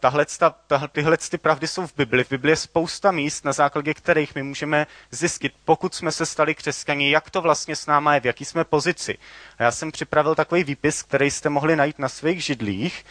tahle, 0.00 0.26
tahle, 0.66 0.88
tyhle 0.88 1.16
ty 1.16 1.38
pravdy 1.38 1.68
jsou 1.68 1.86
v 1.86 1.94
Bibli. 1.96 2.24
V 2.24 2.30
Bibli 2.30 2.52
je 2.52 2.56
spousta 2.56 3.10
míst, 3.10 3.44
na 3.44 3.52
základě 3.52 3.94
kterých 3.94 4.34
my 4.34 4.42
můžeme 4.42 4.86
zjistit, 5.10 5.54
pokud 5.64 5.94
jsme 5.94 6.12
se 6.12 6.26
stali 6.26 6.54
křesťani, 6.54 7.10
jak 7.10 7.30
to 7.30 7.40
vlastně 7.40 7.76
s 7.76 7.86
náma 7.86 8.14
je, 8.14 8.20
v 8.20 8.26
jaký 8.26 8.44
jsme 8.44 8.64
pozici. 8.64 9.18
A 9.58 9.62
já 9.62 9.70
jsem 9.70 9.92
připravil 9.92 10.34
takový 10.34 10.64
výpis, 10.64 11.02
který 11.02 11.30
jste 11.30 11.48
mohli 11.48 11.76
najít 11.76 11.98
na 11.98 12.08
svých 12.08 12.44
židlích. 12.44 13.04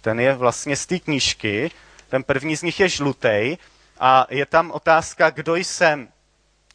Ten 0.00 0.20
je 0.20 0.34
vlastně 0.34 0.76
z 0.76 0.86
té 0.86 0.98
knížky. 0.98 1.70
Ten 2.08 2.22
první 2.22 2.56
z 2.56 2.62
nich 2.62 2.80
je 2.80 2.88
žlutý 2.88 3.56
a 4.00 4.26
je 4.30 4.46
tam 4.46 4.70
otázka, 4.70 5.30
kdo 5.30 5.56
jsem. 5.56 6.08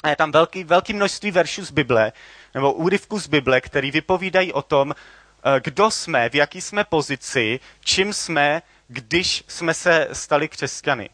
A 0.03 0.09
je 0.09 0.15
tam 0.15 0.31
velký, 0.31 0.63
velký 0.63 0.93
množství 0.93 1.31
veršů 1.31 1.65
z 1.65 1.71
Bible, 1.71 2.11
nebo 2.53 2.73
úryvků 2.73 3.19
z 3.19 3.27
Bible, 3.27 3.61
který 3.61 3.91
vypovídají 3.91 4.53
o 4.53 4.61
tom, 4.61 4.95
eh, 4.95 5.59
kdo 5.63 5.91
jsme, 5.91 6.29
v 6.29 6.35
jaký 6.35 6.61
jsme 6.61 6.83
pozici, 6.83 7.59
čím 7.79 8.13
jsme, 8.13 8.61
když 8.87 9.43
jsme 9.47 9.73
se 9.73 10.07
stali 10.13 10.47
křesťany. 10.47 11.09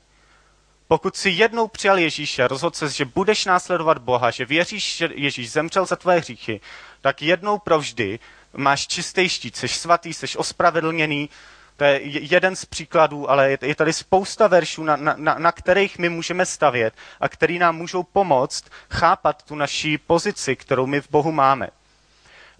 Pokud 0.87 1.17
si 1.17 1.29
jednou 1.29 1.67
přijal 1.67 1.99
Ježíše, 1.99 2.47
rozhodl 2.47 2.75
se, 2.75 2.89
že 2.89 3.05
budeš 3.05 3.45
následovat 3.45 3.97
Boha, 3.97 4.31
že 4.31 4.45
věříš, 4.45 4.97
že 4.97 5.09
Ježíš 5.15 5.51
zemřel 5.51 5.85
za 5.85 5.95
tvoje 5.95 6.19
hříchy, 6.19 6.61
tak 7.01 7.21
jednou 7.21 7.57
provždy 7.59 8.19
máš 8.53 8.87
čistý 8.87 9.29
štít, 9.29 9.55
jsi 9.55 9.67
svatý, 9.67 10.13
jsi 10.13 10.37
ospravedlněný. 10.37 11.29
To 11.77 11.83
je 11.83 11.99
jeden 12.03 12.55
z 12.55 12.65
příkladů, 12.65 13.29
ale 13.29 13.57
je 13.61 13.75
tady 13.75 13.93
spousta 13.93 14.47
veršů, 14.47 14.83
na, 14.83 14.95
na, 14.95 15.15
na 15.37 15.51
kterých 15.51 15.97
my 15.99 16.09
můžeme 16.09 16.45
stavět 16.45 16.93
a 17.19 17.29
který 17.29 17.59
nám 17.59 17.75
můžou 17.77 18.03
pomoct 18.03 18.65
chápat 18.91 19.43
tu 19.43 19.55
naší 19.55 19.97
pozici, 19.97 20.55
kterou 20.55 20.85
my 20.85 21.01
v 21.01 21.09
Bohu 21.11 21.31
máme. 21.31 21.67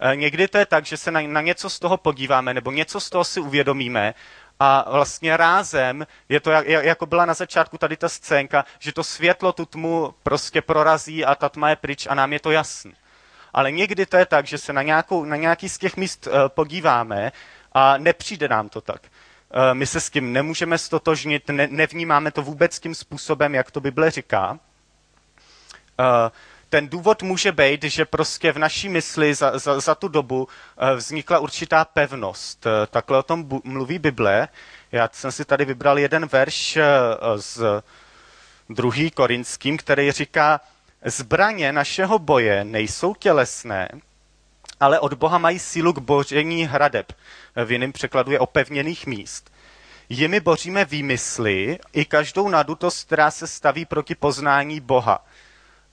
E, 0.00 0.16
někdy 0.16 0.48
to 0.48 0.58
je 0.58 0.66
tak, 0.66 0.86
že 0.86 0.96
se 0.96 1.10
na, 1.10 1.20
na 1.20 1.40
něco 1.40 1.70
z 1.70 1.78
toho 1.78 1.96
podíváme 1.96 2.54
nebo 2.54 2.70
něco 2.70 3.00
z 3.00 3.10
toho 3.10 3.24
si 3.24 3.40
uvědomíme 3.40 4.14
a 4.64 4.90
vlastně 4.90 5.36
rázem 5.36 6.06
je 6.28 6.40
to, 6.40 6.50
jako 6.66 7.06
byla 7.06 7.24
na 7.24 7.34
začátku 7.34 7.78
tady 7.78 7.96
ta 7.96 8.08
scénka, 8.08 8.64
že 8.78 8.92
to 8.92 9.04
světlo 9.04 9.52
tu 9.52 9.66
tmu 9.66 10.14
prostě 10.22 10.62
prorazí 10.62 11.24
a 11.24 11.34
ta 11.34 11.48
tma 11.48 11.70
je 11.70 11.76
pryč 11.76 12.06
a 12.06 12.14
nám 12.14 12.32
je 12.32 12.40
to 12.40 12.50
jasný. 12.50 12.92
Ale 13.52 13.72
někdy 13.72 14.06
to 14.06 14.16
je 14.16 14.26
tak, 14.26 14.46
že 14.46 14.58
se 14.58 14.72
na, 14.72 14.82
nějakou, 14.82 15.24
na 15.24 15.36
nějaký 15.36 15.68
z 15.68 15.78
těch 15.78 15.96
míst 15.96 16.26
uh, 16.26 16.32
podíváme 16.48 17.32
a 17.72 17.98
nepřijde 17.98 18.48
nám 18.48 18.68
to 18.68 18.80
tak. 18.80 19.02
Uh, 19.02 19.74
my 19.74 19.86
se 19.86 20.00
s 20.00 20.10
tím 20.10 20.32
nemůžeme 20.32 20.78
stotožnit, 20.78 21.48
ne, 21.48 21.68
nevnímáme 21.70 22.30
to 22.30 22.42
vůbec 22.42 22.80
tím 22.80 22.94
způsobem, 22.94 23.54
jak 23.54 23.70
to 23.70 23.80
Bible 23.80 24.10
říká. 24.10 24.50
Uh, 24.50 24.58
ten 26.72 26.88
důvod 26.88 27.22
může 27.22 27.52
být, 27.52 27.84
že 27.84 28.04
prostě 28.04 28.52
v 28.52 28.58
naší 28.58 28.88
mysli 28.88 29.34
za, 29.34 29.58
za, 29.58 29.80
za 29.80 29.94
tu 29.94 30.08
dobu 30.08 30.48
eh, 30.48 30.94
vznikla 30.94 31.38
určitá 31.38 31.84
pevnost. 31.84 32.66
Eh, 32.66 32.86
takhle 32.86 33.18
o 33.18 33.22
tom 33.22 33.48
mluví 33.64 33.98
Bible. 33.98 34.48
Já 34.92 35.08
jsem 35.12 35.32
si 35.32 35.44
tady 35.44 35.64
vybral 35.64 35.98
jeden 35.98 36.26
verš 36.26 36.76
eh, 36.76 36.84
z 37.36 37.82
druhý 38.70 39.10
korinským, 39.10 39.76
který 39.76 40.12
říká, 40.12 40.60
zbraně 41.04 41.72
našeho 41.72 42.18
boje 42.18 42.64
nejsou 42.64 43.14
tělesné, 43.14 43.88
ale 44.80 45.00
od 45.00 45.14
Boha 45.14 45.38
mají 45.38 45.58
sílu 45.58 45.92
k 45.92 45.98
boření 45.98 46.64
hradeb. 46.64 47.12
V 47.64 47.72
jiném 47.72 47.92
překladu 47.92 48.32
je 48.32 48.38
opevněných 48.38 49.06
míst. 49.06 49.52
Jimi 50.08 50.40
boříme 50.40 50.84
výmysly 50.84 51.78
i 51.92 52.04
každou 52.04 52.48
nadutost, 52.48 53.06
která 53.06 53.30
se 53.30 53.46
staví 53.46 53.84
proti 53.84 54.14
poznání 54.14 54.80
Boha. 54.80 55.24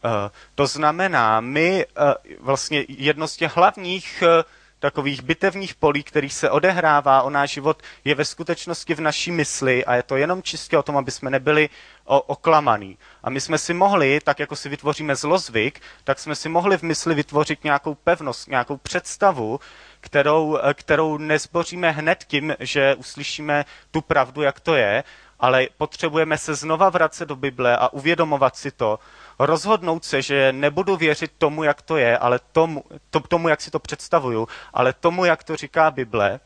Eh, 0.06 0.30
to 0.56 0.68
znamená, 0.68 1.42
my 1.42 1.86
eh, 1.86 2.14
vlastně 2.40 2.86
jedno 2.88 3.28
z 3.28 3.38
těch 3.38 3.56
hlavních 3.58 4.24
eh, 4.28 4.44
takových 4.80 5.22
bitevních 5.22 5.76
polí, 5.76 6.04
který 6.04 6.30
se 6.30 6.50
odehrává 6.50 7.22
o 7.22 7.30
náš 7.30 7.52
život, 7.52 7.84
je 8.06 8.16
ve 8.16 8.26
skutečnosti 8.26 8.94
v 8.94 9.02
naší 9.02 9.32
mysli 9.32 9.86
a 9.86 9.96
je 9.96 10.04
to 10.04 10.18
jenom 10.18 10.44
čistě 10.44 10.78
o 10.78 10.84
tom, 10.84 10.98
aby 10.98 11.12
jsme 11.12 11.30
nebyli 11.30 11.70
oklamaný. 12.06 12.98
A 13.24 13.30
my 13.30 13.42
jsme 13.42 13.58
si 13.58 13.74
mohli, 13.74 14.20
tak 14.24 14.40
jako 14.40 14.56
si 14.56 14.70
vytvoříme 14.70 15.16
zlozvyk, 15.16 15.82
tak 16.04 16.20
jsme 16.20 16.36
si 16.36 16.50
mohli 16.50 16.78
v 16.78 16.82
mysli 16.84 17.16
vytvořit 17.16 17.64
nějakou 17.64 17.96
pevnost, 17.96 18.48
nějakou 18.48 18.78
představu, 18.78 19.60
kterou, 20.02 20.60
kterou 20.74 21.18
nezboříme 21.18 21.92
hned 21.92 22.24
tím, 22.28 22.56
že 22.60 22.96
uslyšíme 22.96 23.66
tu 23.92 24.02
pravdu, 24.02 24.42
jak 24.42 24.60
to 24.60 24.76
je, 24.76 25.04
ale 25.40 25.68
potřebujeme 25.78 26.38
se 26.38 26.56
znova 26.56 26.90
vracet 26.90 27.26
do 27.30 27.36
Bible 27.36 27.78
a 27.78 27.94
uvědomovat 27.94 28.56
si 28.56 28.72
to, 28.72 29.00
rozhodnout 29.40 30.06
se, 30.06 30.22
že 30.22 30.52
nebudu 30.54 30.98
věřit 30.98 31.32
tomu, 31.38 31.64
jak 31.64 31.82
to 31.82 31.98
je, 31.98 32.18
ale 32.18 32.40
tomu, 32.52 32.84
to, 33.10 33.20
tomu 33.20 33.50
jak 33.50 33.62
si 33.62 33.72
to 33.72 33.80
představuju, 33.80 34.48
ale 34.74 34.94
tomu, 34.94 35.26
jak 35.26 35.44
to 35.44 35.56
říká 35.56 35.92
Bible, 35.92 36.40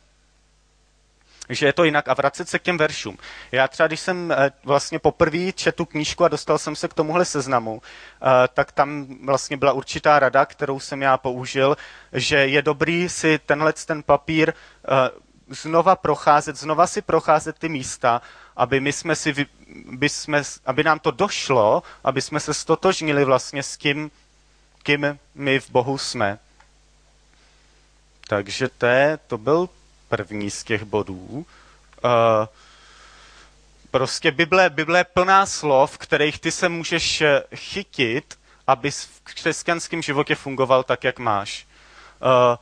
že 1.49 1.65
je 1.65 1.73
to 1.73 1.83
jinak 1.83 2.07
a 2.07 2.13
vracet 2.13 2.49
se 2.49 2.59
k 2.59 2.61
těm 2.61 2.77
veršům. 2.77 3.17
Já 3.51 3.67
třeba, 3.67 3.87
když 3.87 3.99
jsem 3.99 4.31
eh, 4.31 4.51
vlastně 4.63 4.99
poprvé 4.99 5.51
četl 5.51 5.85
knížku 5.85 6.25
a 6.25 6.27
dostal 6.27 6.57
jsem 6.57 6.75
se 6.75 6.87
k 6.87 6.93
tomuhle 6.93 7.25
seznamu, 7.25 7.81
eh, 7.81 8.47
tak 8.53 8.71
tam 8.71 9.05
vlastně 9.25 9.57
byla 9.57 9.73
určitá 9.73 10.19
rada, 10.19 10.45
kterou 10.45 10.79
jsem 10.79 11.01
já 11.01 11.17
použil, 11.17 11.77
že 12.13 12.37
je 12.37 12.61
dobrý 12.61 13.09
si 13.09 13.39
tenhle 13.45 13.73
ten 13.73 14.03
papír 14.03 14.53
eh, 14.53 15.22
znova 15.49 15.95
procházet, 15.95 16.55
znova 16.55 16.87
si 16.87 17.01
procházet 17.01 17.59
ty 17.59 17.69
místa, 17.69 18.21
aby 18.55 18.79
my 18.79 18.93
jsme 18.93 19.15
si, 19.15 19.47
by 19.85 20.09
jsme, 20.09 20.43
aby 20.65 20.83
nám 20.83 20.99
to 20.99 21.11
došlo, 21.11 21.83
aby 22.03 22.21
jsme 22.21 22.39
se 22.39 22.53
stotožnili 22.53 23.25
vlastně 23.25 23.63
s 23.63 23.77
tím, 23.77 24.11
kým 24.83 25.19
my 25.35 25.59
v 25.59 25.69
Bohu 25.69 25.97
jsme. 25.97 26.39
Takže 28.27 28.69
to, 28.69 28.85
je, 28.85 29.19
to 29.27 29.37
byl 29.37 29.69
první 30.09 30.51
z 30.51 30.63
těch 30.63 30.83
bodů. 30.83 31.15
Uh, 31.15 31.45
prostě 33.91 34.31
Bible, 34.31 34.69
Bible 34.69 34.99
je 34.99 35.03
plná 35.03 35.45
slov, 35.45 35.97
kterých 35.97 36.39
ty 36.39 36.51
se 36.51 36.69
můžeš 36.69 37.23
chytit, 37.55 38.39
aby 38.67 38.91
v 38.91 39.21
křesťanském 39.23 40.01
životě 40.01 40.35
fungoval 40.35 40.83
tak, 40.83 41.03
jak 41.03 41.19
máš. 41.19 41.67
Uh, 42.21 42.57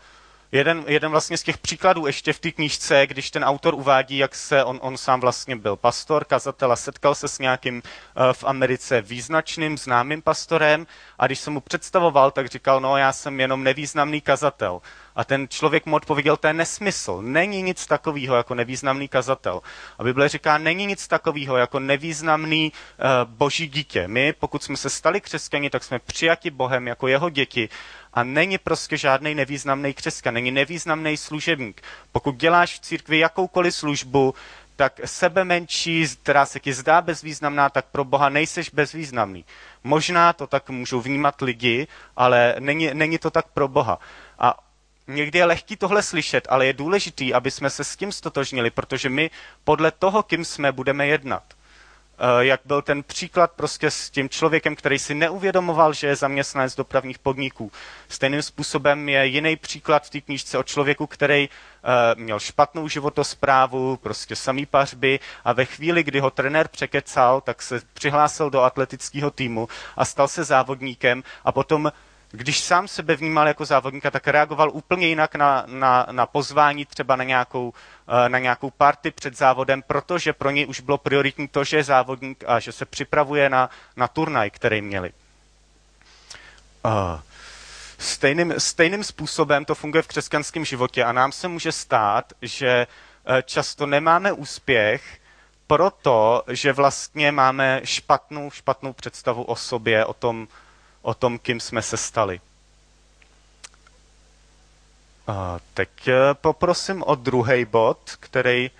jeden, 0.51 0.83
jeden 0.87 1.11
vlastně 1.11 1.37
z 1.37 1.43
těch 1.43 1.57
příkladů 1.57 2.07
ještě 2.07 2.33
v 2.33 2.39
té 2.39 2.51
knížce, 2.51 3.07
když 3.07 3.31
ten 3.31 3.43
autor 3.43 3.73
uvádí, 3.73 4.17
jak 4.17 4.35
se 4.35 4.63
on, 4.63 4.79
on 4.81 4.97
sám 4.97 5.19
vlastně 5.19 5.55
byl 5.55 5.75
pastor, 5.75 6.25
kazatel 6.25 6.71
a 6.71 6.75
setkal 6.75 7.15
se 7.15 7.27
s 7.27 7.39
nějakým 7.39 7.75
uh, 7.75 8.33
v 8.33 8.43
Americe 8.43 9.01
význačným, 9.01 9.77
známým 9.77 10.21
pastorem 10.21 10.87
a 11.19 11.25
když 11.27 11.39
jsem 11.39 11.53
mu 11.53 11.59
představoval, 11.61 12.31
tak 12.31 12.47
říkal, 12.47 12.81
no 12.81 12.97
já 12.97 13.13
jsem 13.13 13.39
jenom 13.39 13.63
nevýznamný 13.63 14.21
kazatel. 14.21 14.81
A 15.15 15.23
ten 15.23 15.47
člověk 15.47 15.85
mu 15.85 15.95
odpověděl, 15.95 16.37
to 16.37 16.47
je 16.47 16.53
nesmysl. 16.53 17.21
Není 17.21 17.61
nic 17.61 17.85
takového 17.85 18.35
jako 18.35 18.55
nevýznamný 18.55 19.07
kazatel. 19.07 19.61
A 19.97 20.03
Bible 20.03 20.29
říká, 20.29 20.57
není 20.57 20.85
nic 20.85 21.07
takového 21.07 21.57
jako 21.57 21.79
nevýznamný 21.79 22.71
uh, 22.71 23.31
boží 23.31 23.67
dítě. 23.67 24.07
My, 24.07 24.33
pokud 24.33 24.63
jsme 24.63 24.77
se 24.77 24.89
stali 24.89 25.21
křesťani, 25.21 25.69
tak 25.69 25.83
jsme 25.83 25.99
přijati 25.99 26.49
Bohem 26.49 26.87
jako 26.87 27.07
jeho 27.07 27.29
děti 27.29 27.69
a 28.13 28.23
není 28.23 28.57
prostě 28.57 28.97
žádný 28.97 29.35
nevýznamný 29.35 29.93
křesťan, 29.93 30.33
není 30.33 30.51
nevýznamný 30.51 31.17
služebník. 31.17 31.81
Pokud 32.11 32.35
děláš 32.35 32.75
v 32.75 32.79
církvi 32.79 33.19
jakoukoliv 33.19 33.75
službu, 33.75 34.33
tak 34.75 34.99
sebe 35.05 35.43
menší, 35.43 36.07
která 36.23 36.45
se 36.45 36.59
ti 36.59 36.73
zdá 36.73 37.01
bezvýznamná, 37.01 37.69
tak 37.69 37.85
pro 37.85 38.05
Boha 38.05 38.29
nejseš 38.29 38.69
bezvýznamný. 38.69 39.45
Možná 39.83 40.33
to 40.33 40.47
tak 40.47 40.69
můžou 40.69 41.01
vnímat 41.01 41.41
lidi, 41.41 41.87
ale 42.15 42.55
není, 42.59 42.89
není 42.93 43.17
to 43.17 43.31
tak 43.31 43.47
pro 43.47 43.67
Boha. 43.67 43.99
A 44.39 44.57
někdy 45.15 45.39
je 45.39 45.45
lehký 45.45 45.75
tohle 45.75 46.03
slyšet, 46.03 46.47
ale 46.49 46.65
je 46.65 46.73
důležitý, 46.73 47.33
aby 47.33 47.51
jsme 47.51 47.69
se 47.69 47.83
s 47.83 47.95
tím 47.95 48.11
stotožnili, 48.11 48.69
protože 48.69 49.09
my 49.09 49.29
podle 49.63 49.91
toho, 49.91 50.23
kým 50.23 50.45
jsme, 50.45 50.71
budeme 50.71 51.07
jednat. 51.07 51.43
Eh, 52.23 52.45
jak 52.45 52.61
byl 52.65 52.81
ten 52.81 53.03
příklad 53.03 53.51
prostě 53.51 53.91
s 53.91 54.09
tím 54.09 54.29
člověkem, 54.29 54.75
který 54.75 54.99
si 54.99 55.15
neuvědomoval, 55.15 55.93
že 55.93 56.07
je 56.07 56.15
zaměstnanec 56.15 56.75
dopravních 56.75 57.19
podniků. 57.19 57.71
Stejným 58.09 58.41
způsobem 58.41 59.09
je 59.09 59.25
jiný 59.25 59.55
příklad 59.55 60.05
v 60.05 60.09
té 60.09 60.21
knížce 60.21 60.57
o 60.57 60.63
člověku, 60.63 61.07
který 61.07 61.49
eh, 61.49 62.15
měl 62.15 62.39
špatnou 62.39 62.87
životosprávu, 62.87 63.97
prostě 63.97 64.35
samý 64.35 64.65
pařby 64.65 65.19
a 65.45 65.53
ve 65.53 65.65
chvíli, 65.65 66.03
kdy 66.03 66.19
ho 66.19 66.31
trenér 66.31 66.67
překecal, 66.67 67.41
tak 67.41 67.61
se 67.61 67.81
přihlásil 67.93 68.49
do 68.49 68.61
atletického 68.61 69.31
týmu 69.31 69.67
a 69.97 70.05
stal 70.05 70.27
se 70.27 70.43
závodníkem 70.43 71.23
a 71.45 71.51
potom 71.51 71.91
když 72.31 72.59
sám 72.59 72.87
sebe 72.87 73.15
vnímal 73.15 73.47
jako 73.47 73.65
závodníka, 73.65 74.11
tak 74.11 74.27
reagoval 74.27 74.69
úplně 74.73 75.07
jinak 75.07 75.35
na, 75.35 75.63
na, 75.67 76.07
na 76.11 76.25
pozvání 76.25 76.85
třeba 76.85 77.15
na 77.15 77.23
nějakou, 77.23 77.73
eh, 78.25 78.29
na 78.29 78.39
nějakou 78.39 78.69
party 78.69 79.11
před 79.11 79.37
závodem, 79.37 79.81
protože 79.81 80.33
pro 80.33 80.49
něj 80.49 80.67
už 80.67 80.79
bylo 80.79 80.97
prioritní 80.97 81.47
to, 81.47 81.63
že 81.63 81.77
je 81.77 81.83
závodník 81.83 82.43
a 82.47 82.59
že 82.59 82.71
se 82.71 82.85
připravuje 82.85 83.49
na, 83.49 83.69
na 83.97 84.07
turnaj, 84.07 84.49
který 84.49 84.81
měli. 84.81 85.11
Uh, 86.85 87.19
stejným, 87.97 88.53
stejným 88.57 89.03
způsobem 89.03 89.65
to 89.65 89.75
funguje 89.75 90.01
v 90.03 90.07
křesťanském 90.07 90.65
životě 90.65 91.03
a 91.03 91.11
nám 91.11 91.31
se 91.31 91.47
může 91.47 91.71
stát, 91.71 92.33
že 92.41 92.67
eh, 92.67 93.43
často 93.43 93.85
nemáme 93.85 94.31
úspěch, 94.31 95.17
proto, 95.67 96.43
že 96.47 96.73
vlastně 96.73 97.31
máme 97.31 97.81
špatnou, 97.83 98.51
špatnou 98.51 98.93
představu 98.93 99.43
o 99.43 99.55
sobě, 99.55 100.05
o 100.05 100.13
tom, 100.13 100.47
o 101.01 101.13
tom, 101.13 101.39
kým 101.39 101.59
jsme 101.59 101.81
se 101.81 101.97
stali. 101.97 102.41
A 105.27 105.59
teď 105.73 105.89
eh, 106.07 106.13
poprosím 106.33 107.03
o 107.03 107.15
druhý 107.15 107.65
bod, 107.65 108.11
který 108.19 108.71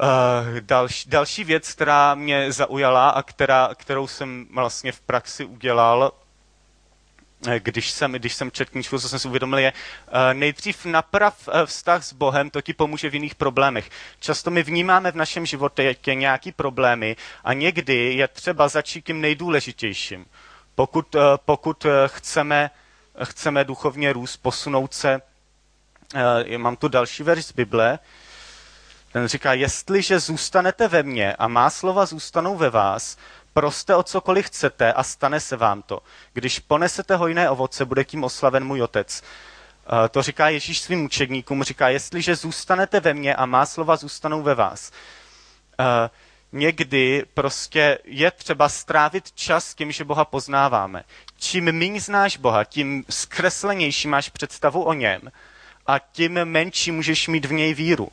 Uh, 0.00 0.60
další, 0.60 1.10
další 1.10 1.44
věc, 1.44 1.72
která 1.72 2.14
mě 2.14 2.52
zaujala 2.52 3.10
a 3.10 3.22
která, 3.22 3.70
kterou 3.74 4.06
jsem 4.06 4.46
vlastně 4.54 4.92
v 4.92 5.00
praxi 5.00 5.44
udělal, 5.44 6.12
Eh, 7.46 7.60
když 7.60 7.90
jsem, 7.90 8.12
když 8.12 8.34
jsem 8.34 8.50
četl 8.50 8.70
knížku, 8.70 8.98
co 8.98 9.08
jsem 9.08 9.18
si 9.18 9.28
uvědomil, 9.28 9.58
je 9.58 9.72
uh, 9.72 10.18
nejdřív 10.32 10.84
naprav 10.84 11.48
vztah 11.64 12.04
s 12.04 12.12
Bohem, 12.12 12.50
to 12.50 12.60
ti 12.60 12.72
pomůže 12.72 13.10
v 13.10 13.14
jiných 13.14 13.34
problémech. 13.34 13.90
Často 14.20 14.50
my 14.50 14.62
vnímáme 14.62 15.12
v 15.12 15.16
našem 15.16 15.46
životě 15.46 15.96
nějaký 16.14 16.52
problémy 16.52 17.16
a 17.44 17.52
někdy 17.52 18.14
je 18.14 18.28
třeba 18.28 18.68
začít 18.68 19.04
tím 19.06 19.20
nejdůležitějším. 19.20 20.26
Pokud, 20.74 21.14
uh, 21.14 21.22
pokud 21.44 21.86
chceme, 22.06 22.70
chceme 23.24 23.64
duchovně 23.64 24.12
růst, 24.12 24.36
posunout 24.36 24.94
se, 24.94 25.22
mám 26.56 26.76
tu 26.76 26.88
další 26.88 27.22
verš 27.22 27.44
z 27.46 27.52
Bible, 27.52 27.98
ten 29.12 29.28
říká, 29.28 29.52
jestliže 29.52 30.20
zůstanete 30.20 30.88
ve 30.88 31.02
mně 31.02 31.34
a 31.36 31.48
má 31.48 31.70
slova 31.70 32.06
zůstanou 32.06 32.56
ve 32.56 32.70
vás, 32.70 33.16
Proste 33.54 33.94
o 33.96 34.02
cokoliv 34.02 34.46
chcete 34.46 34.92
a 34.92 35.02
stane 35.02 35.40
se 35.40 35.56
vám 35.56 35.82
to. 35.82 36.00
Když 36.32 36.58
ponesete 36.58 37.16
hojné 37.16 37.50
ovoce, 37.50 37.84
bude 37.84 38.04
tím 38.04 38.24
oslaven 38.24 38.64
můj 38.64 38.82
otec. 38.82 39.22
Eh, 39.22 40.08
to 40.08 40.22
říká 40.22 40.48
Ježíš 40.48 40.80
svým 40.80 41.04
učedníkům, 41.04 41.62
říká, 41.62 41.88
jestliže 41.88 42.36
zůstanete 42.36 43.00
ve 43.00 43.14
mně 43.14 43.36
a 43.36 43.46
má 43.46 43.66
slova 43.66 43.96
zůstanou 43.96 44.42
ve 44.42 44.54
vás. 44.54 44.92
Někdy 46.52 47.24
prostě 47.34 47.98
je 48.04 48.30
třeba 48.30 48.68
strávit 48.68 49.32
čas 49.32 49.74
tím, 49.74 49.92
že 49.92 50.04
Boha 50.04 50.24
poznáváme. 50.24 51.04
Čím 51.38 51.72
méně 51.72 52.00
znáš 52.00 52.36
Boha, 52.36 52.64
tím 52.64 53.04
zkreslenější 53.10 54.08
máš 54.08 54.28
představu 54.28 54.82
o 54.82 54.92
něm 54.92 55.20
a 55.86 55.98
tím 55.98 56.44
menší 56.44 56.90
můžeš 56.90 57.28
mít 57.28 57.44
v 57.44 57.52
něj 57.52 57.74
víru. 57.74 58.04
Uh, 58.04 58.12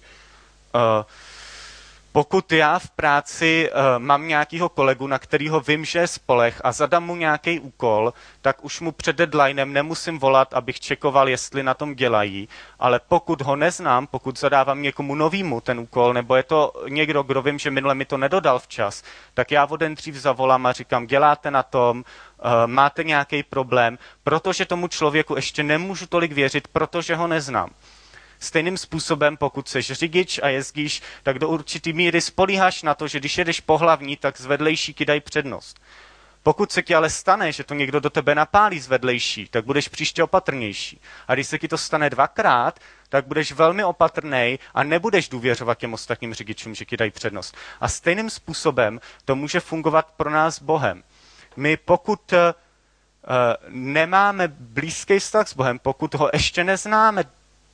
pokud 2.11 2.51
já 2.51 2.79
v 2.79 2.89
práci 2.89 3.69
uh, 3.71 3.79
mám 3.97 4.27
nějakého 4.27 4.69
kolegu, 4.69 5.07
na 5.07 5.19
kterého 5.19 5.59
vím, 5.59 5.85
že 5.85 5.99
je 5.99 6.07
spolech 6.07 6.61
a 6.63 6.71
zadám 6.71 7.03
mu 7.05 7.15
nějaký 7.15 7.59
úkol, 7.59 8.13
tak 8.41 8.65
už 8.65 8.79
mu 8.81 8.91
před 8.91 9.15
deadlinem 9.15 9.73
nemusím 9.73 10.19
volat, 10.19 10.53
abych 10.53 10.79
čekoval, 10.79 11.29
jestli 11.29 11.63
na 11.63 11.73
tom 11.73 11.95
dělají, 11.95 12.49
ale 12.79 12.99
pokud 13.07 13.41
ho 13.41 13.55
neznám, 13.55 14.07
pokud 14.07 14.39
zadávám 14.39 14.81
někomu 14.81 15.15
novýmu 15.15 15.61
ten 15.61 15.79
úkol, 15.79 16.13
nebo 16.13 16.35
je 16.35 16.43
to 16.43 16.73
někdo, 16.87 17.23
kdo 17.23 17.41
vím, 17.41 17.59
že 17.59 17.71
minule 17.71 17.95
mi 17.95 18.05
to 18.05 18.17
nedodal 18.17 18.59
včas, 18.59 19.03
tak 19.33 19.51
já 19.51 19.65
o 19.65 19.77
den 19.77 19.95
dřív 19.95 20.15
zavolám 20.15 20.65
a 20.65 20.71
říkám, 20.71 21.07
děláte 21.07 21.51
na 21.51 21.63
tom, 21.63 21.97
uh, 21.97 22.03
máte 22.65 23.03
nějaký 23.03 23.43
problém, 23.43 23.97
protože 24.23 24.65
tomu 24.65 24.87
člověku 24.87 25.35
ještě 25.35 25.63
nemůžu 25.63 26.07
tolik 26.07 26.31
věřit, 26.31 26.67
protože 26.67 27.15
ho 27.15 27.27
neznám. 27.27 27.69
Stejným 28.39 28.77
způsobem, 28.77 29.37
pokud 29.37 29.69
seš 29.69 29.91
řidič 29.91 30.39
a 30.43 30.47
jezdíš, 30.47 31.01
tak 31.23 31.39
do 31.39 31.49
určitý 31.49 31.93
míry 31.93 32.21
spolíháš 32.21 32.83
na 32.83 32.93
to, 32.93 33.07
že 33.07 33.19
když 33.19 33.37
jedeš 33.37 33.59
po 33.59 33.77
hlavní, 33.77 34.17
tak 34.17 34.41
zvedlejší 34.41 34.95
dají 35.05 35.21
přednost. 35.21 35.79
Pokud 36.43 36.71
se 36.71 36.81
ti 36.81 36.95
ale 36.95 37.09
stane, 37.09 37.51
že 37.51 37.63
to 37.63 37.73
někdo 37.73 37.99
do 37.99 38.09
tebe 38.09 38.35
napálí 38.35 38.79
zvedlejší, 38.79 39.47
tak 39.47 39.65
budeš 39.65 39.87
příště 39.87 40.23
opatrnější. 40.23 41.01
A 41.27 41.33
když 41.33 41.47
se 41.47 41.59
ti 41.59 41.67
to 41.67 41.77
stane 41.77 42.09
dvakrát, 42.09 42.79
tak 43.09 43.27
budeš 43.27 43.51
velmi 43.51 43.83
opatrný 43.83 44.59
a 44.73 44.83
nebudeš 44.83 45.29
důvěřovat 45.29 45.77
těm 45.77 45.93
ostatním 45.93 46.33
řidičům, 46.33 46.75
že 46.75 46.85
ti 46.85 46.97
dají 46.97 47.11
přednost. 47.11 47.55
A 47.81 47.87
stejným 47.87 48.29
způsobem 48.29 48.99
to 49.25 49.35
může 49.35 49.59
fungovat 49.59 50.11
pro 50.17 50.29
nás 50.29 50.61
Bohem. 50.61 51.03
My 51.55 51.77
pokud 51.77 52.33
uh, 52.33 52.37
nemáme 53.69 54.47
blízký 54.47 55.19
vztah 55.19 55.47
s 55.47 55.53
Bohem, 55.55 55.79
pokud 55.79 56.15
ho 56.15 56.29
ještě 56.33 56.63
neznáme 56.63 57.23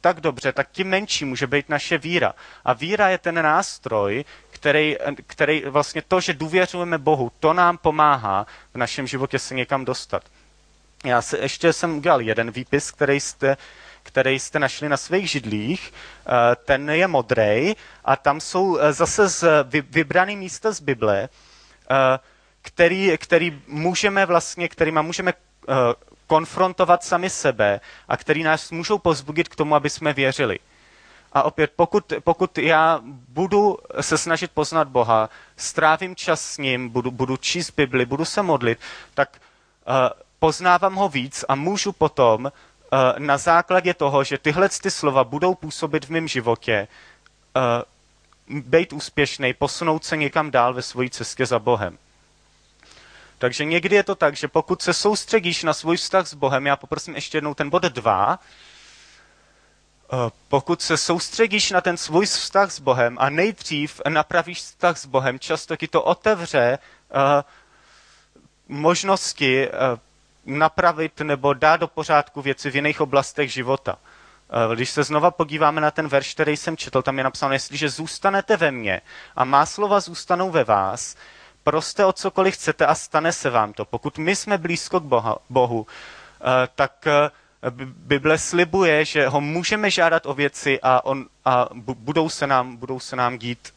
tak 0.01 0.21
dobře, 0.21 0.51
tak 0.53 0.67
tím 0.71 0.87
menší 0.87 1.25
může 1.25 1.47
být 1.47 1.69
naše 1.69 1.97
víra. 1.97 2.33
A 2.65 2.73
víra 2.73 3.09
je 3.09 3.17
ten 3.17 3.35
nástroj, 3.35 4.25
který, 4.49 4.97
který 5.27 5.63
vlastně 5.65 6.01
to, 6.01 6.21
že 6.21 6.33
důvěřujeme 6.33 6.97
Bohu, 6.97 7.31
to 7.39 7.53
nám 7.53 7.77
pomáhá 7.77 8.45
v 8.73 8.77
našem 8.77 9.07
životě 9.07 9.39
se 9.39 9.55
někam 9.55 9.85
dostat. 9.85 10.23
Já 11.05 11.21
se, 11.21 11.37
ještě 11.37 11.73
jsem 11.73 11.97
udělal 11.97 12.21
jeden 12.21 12.51
výpis, 12.51 12.91
který 12.91 13.19
jste, 13.19 13.57
který 14.03 14.39
jste 14.39 14.59
našli 14.59 14.89
na 14.89 14.97
svých 14.97 15.29
židlích. 15.29 15.93
Eh, 16.27 16.55
ten 16.65 16.89
je 16.89 17.07
modrý 17.07 17.73
a 18.05 18.15
tam 18.15 18.41
jsou 18.41 18.77
eh, 18.77 18.93
zase 18.93 19.27
z 19.29 19.43
vybraný 19.89 20.35
místa 20.35 20.71
z 20.71 20.79
Bible, 20.79 21.29
eh, 21.91 22.19
který, 22.61 23.17
který 23.17 23.61
můžeme 23.67 24.25
vlastně, 24.25 24.67
kterýma 24.69 25.01
můžeme 25.01 25.33
konfrontovat 26.27 27.03
sami 27.03 27.29
sebe 27.29 27.79
a 28.07 28.17
který 28.17 28.43
nás 28.43 28.71
můžou 28.71 28.97
pozbudit 28.97 29.49
k 29.49 29.55
tomu, 29.55 29.75
aby 29.75 29.89
jsme 29.89 30.13
věřili. 30.13 30.59
A 31.33 31.43
opět, 31.43 31.71
pokud, 31.75 32.13
pokud 32.23 32.57
já 32.57 32.99
budu 33.29 33.77
se 34.01 34.17
snažit 34.17 34.51
poznat 34.51 34.87
Boha, 34.87 35.29
strávím 35.57 36.15
čas 36.15 36.41
s 36.41 36.57
ním, 36.57 36.89
budu, 36.89 37.11
budu 37.11 37.37
číst 37.37 37.71
Bibli, 37.71 38.05
budu 38.05 38.25
se 38.25 38.41
modlit, 38.41 38.79
tak 39.13 39.29
uh, 39.87 39.93
poznávám 40.39 40.95
ho 40.95 41.09
víc 41.09 41.45
a 41.47 41.55
můžu 41.55 41.91
potom 41.91 42.45
uh, 42.45 42.49
na 43.17 43.37
základě 43.37 43.93
toho, 43.93 44.23
že 44.23 44.37
tyhle 44.37 44.69
ty 44.69 44.91
slova 44.91 45.23
budou 45.23 45.55
působit 45.55 46.05
v 46.05 46.09
mém 46.09 46.27
životě, 46.27 46.87
uh, 47.55 48.61
být 48.61 48.93
úspěšný, 48.93 49.53
posunout 49.53 50.05
se 50.05 50.17
někam 50.17 50.51
dál 50.51 50.73
ve 50.73 50.81
své 50.81 51.09
cestě 51.09 51.45
za 51.45 51.59
Bohem. 51.59 51.97
Takže 53.37 53.65
někdy 53.65 53.95
je 53.95 54.03
to 54.03 54.15
tak, 54.15 54.35
že 54.35 54.47
pokud 54.47 54.81
se 54.81 54.93
soustředíš 54.93 55.63
na 55.63 55.73
svůj 55.73 55.97
vztah 55.97 56.27
s 56.27 56.33
Bohem, 56.33 56.65
já 56.65 56.75
poprosím 56.75 57.15
ještě 57.15 57.37
jednou 57.37 57.53
ten 57.53 57.69
bod 57.69 57.83
dva, 57.83 58.39
eh, 60.13 60.31
pokud 60.47 60.81
se 60.81 60.97
soustředíš 60.97 61.71
na 61.71 61.81
ten 61.81 61.97
svůj 61.97 62.25
vztah 62.25 62.71
s 62.71 62.79
Bohem 62.79 63.17
a 63.19 63.29
nejdřív 63.29 64.01
napravíš 64.09 64.57
vztah 64.57 64.97
s 64.97 65.05
Bohem, 65.05 65.39
často 65.39 65.75
ti 65.75 65.87
to 65.87 66.03
otevře 66.03 66.79
uh, 67.09 67.19
možnosti 68.67 69.67
uh, 69.67 69.73
napravit 70.45 71.21
nebo 71.21 71.53
dát 71.53 71.77
do 71.77 71.87
pořádku 71.87 72.41
věci 72.41 72.71
v 72.71 72.75
jiných 72.75 73.01
oblastech 73.01 73.53
života. 73.53 73.97
Když 74.73 74.89
se 74.89 75.03
znova 75.03 75.31
podíváme 75.31 75.81
na 75.81 75.91
ten 75.91 76.07
verš, 76.07 76.33
který 76.33 76.57
jsem 76.57 76.77
četl, 76.77 77.01
tam 77.01 77.17
je 77.17 77.23
napsáno, 77.23 77.53
jestliže 77.53 77.89
zůstanete 77.89 78.57
ve 78.57 78.71
mně 78.71 79.01
a 79.35 79.45
má 79.45 79.65
slova 79.65 79.99
zůstanou 79.99 80.51
ve 80.51 80.63
vás, 80.63 81.15
proste 81.65 82.05
o 82.05 82.13
cokoliv 82.13 82.53
chcete 82.53 82.85
a 82.85 82.95
stane 82.95 83.33
se 83.33 83.49
vám 83.49 83.73
to. 83.73 83.85
Pokud 83.85 84.17
my 84.17 84.35
jsme 84.35 84.57
blízko 84.57 84.99
k 84.99 85.03
Boha, 85.03 85.37
Bohu, 85.49 85.87
eh, 86.41 86.67
tak 86.75 87.07
eh, 87.07 87.29
Bible 87.85 88.37
slibuje, 88.37 89.05
že 89.05 89.27
ho 89.27 89.41
můžeme 89.41 89.91
žádat 89.91 90.25
o 90.25 90.33
věci 90.33 90.79
a, 90.81 91.05
on, 91.05 91.25
a 91.45 91.69
budou, 91.73 92.29
se 92.29 92.47
nám, 92.47 92.75
budou 92.77 92.99
se 92.99 93.15
nám 93.15 93.37
dít. 93.37 93.73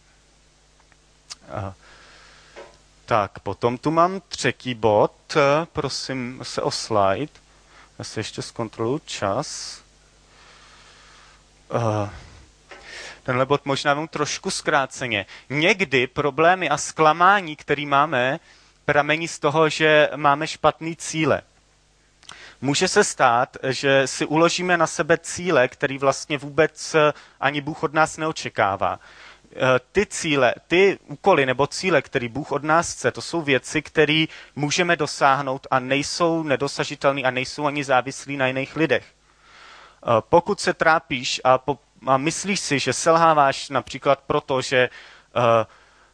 Eh, 1.49 1.73
tak, 3.07 3.39
potom 3.39 3.79
tu 3.79 3.91
mám 3.91 4.21
třetí 4.29 4.75
bod. 4.75 5.13
Prosím 5.73 6.41
se 6.43 6.63
o 6.63 6.71
slide. 6.71 7.33
Já 7.99 8.05
se 8.05 8.21
ještě 8.21 8.43
zkontroluji 8.43 9.01
čas. 9.07 9.81
Uh, 11.75 12.09
tenhle 13.29 13.47
bod 13.47 13.67
možná 13.67 13.95
vám 13.95 14.09
trošku 14.09 14.51
zkráceně. 14.51 15.27
Někdy 15.51 16.07
problémy 16.07 16.69
a 16.69 16.77
zklamání, 16.77 17.57
které 17.57 17.87
máme, 17.87 18.41
pramení 18.85 19.29
z 19.29 19.39
toho, 19.39 19.69
že 19.69 20.09
máme 20.17 20.47
špatný 20.47 20.97
cíle. 20.97 21.43
Může 22.61 22.89
se 22.89 23.05
stát, 23.05 23.57
že 23.69 24.07
si 24.07 24.27
uložíme 24.27 24.77
na 24.77 24.87
sebe 24.87 25.19
cíle, 25.19 25.69
který 25.69 25.99
vlastně 25.99 26.39
vůbec 26.39 26.97
ani 27.41 27.61
Bůh 27.61 27.83
od 27.83 27.93
nás 27.95 28.17
neočekává. 28.17 29.01
E, 29.53 29.57
ty 29.93 30.07
cíle, 30.07 30.55
ty 30.69 30.99
úkoly 31.07 31.47
nebo 31.47 31.67
cíle, 31.67 32.03
který 32.03 32.29
Bůh 32.29 32.53
od 32.53 32.65
nás 32.65 32.93
chce, 32.93 33.11
to 33.11 33.23
jsou 33.23 33.43
věci, 33.43 33.83
které 33.83 34.25
můžeme 34.57 34.97
dosáhnout 34.97 35.67
a 35.71 35.79
nejsou 35.79 36.43
nedosažitelné 36.43 37.23
a 37.23 37.31
nejsou 37.31 37.67
ani 37.67 37.85
závislí 37.85 38.37
na 38.37 38.47
jiných 38.47 38.77
lidech. 38.77 39.05
E, 39.05 39.13
pokud 40.21 40.61
se 40.61 40.75
trápíš 40.75 41.41
a 41.45 41.59
po, 41.59 41.79
a 42.07 42.17
myslíš 42.17 42.61
si, 42.61 42.79
že 42.79 42.93
selháváš 42.93 43.69
například 43.69 44.21
proto, 44.27 44.61
že 44.63 44.89
uh, 45.37 45.43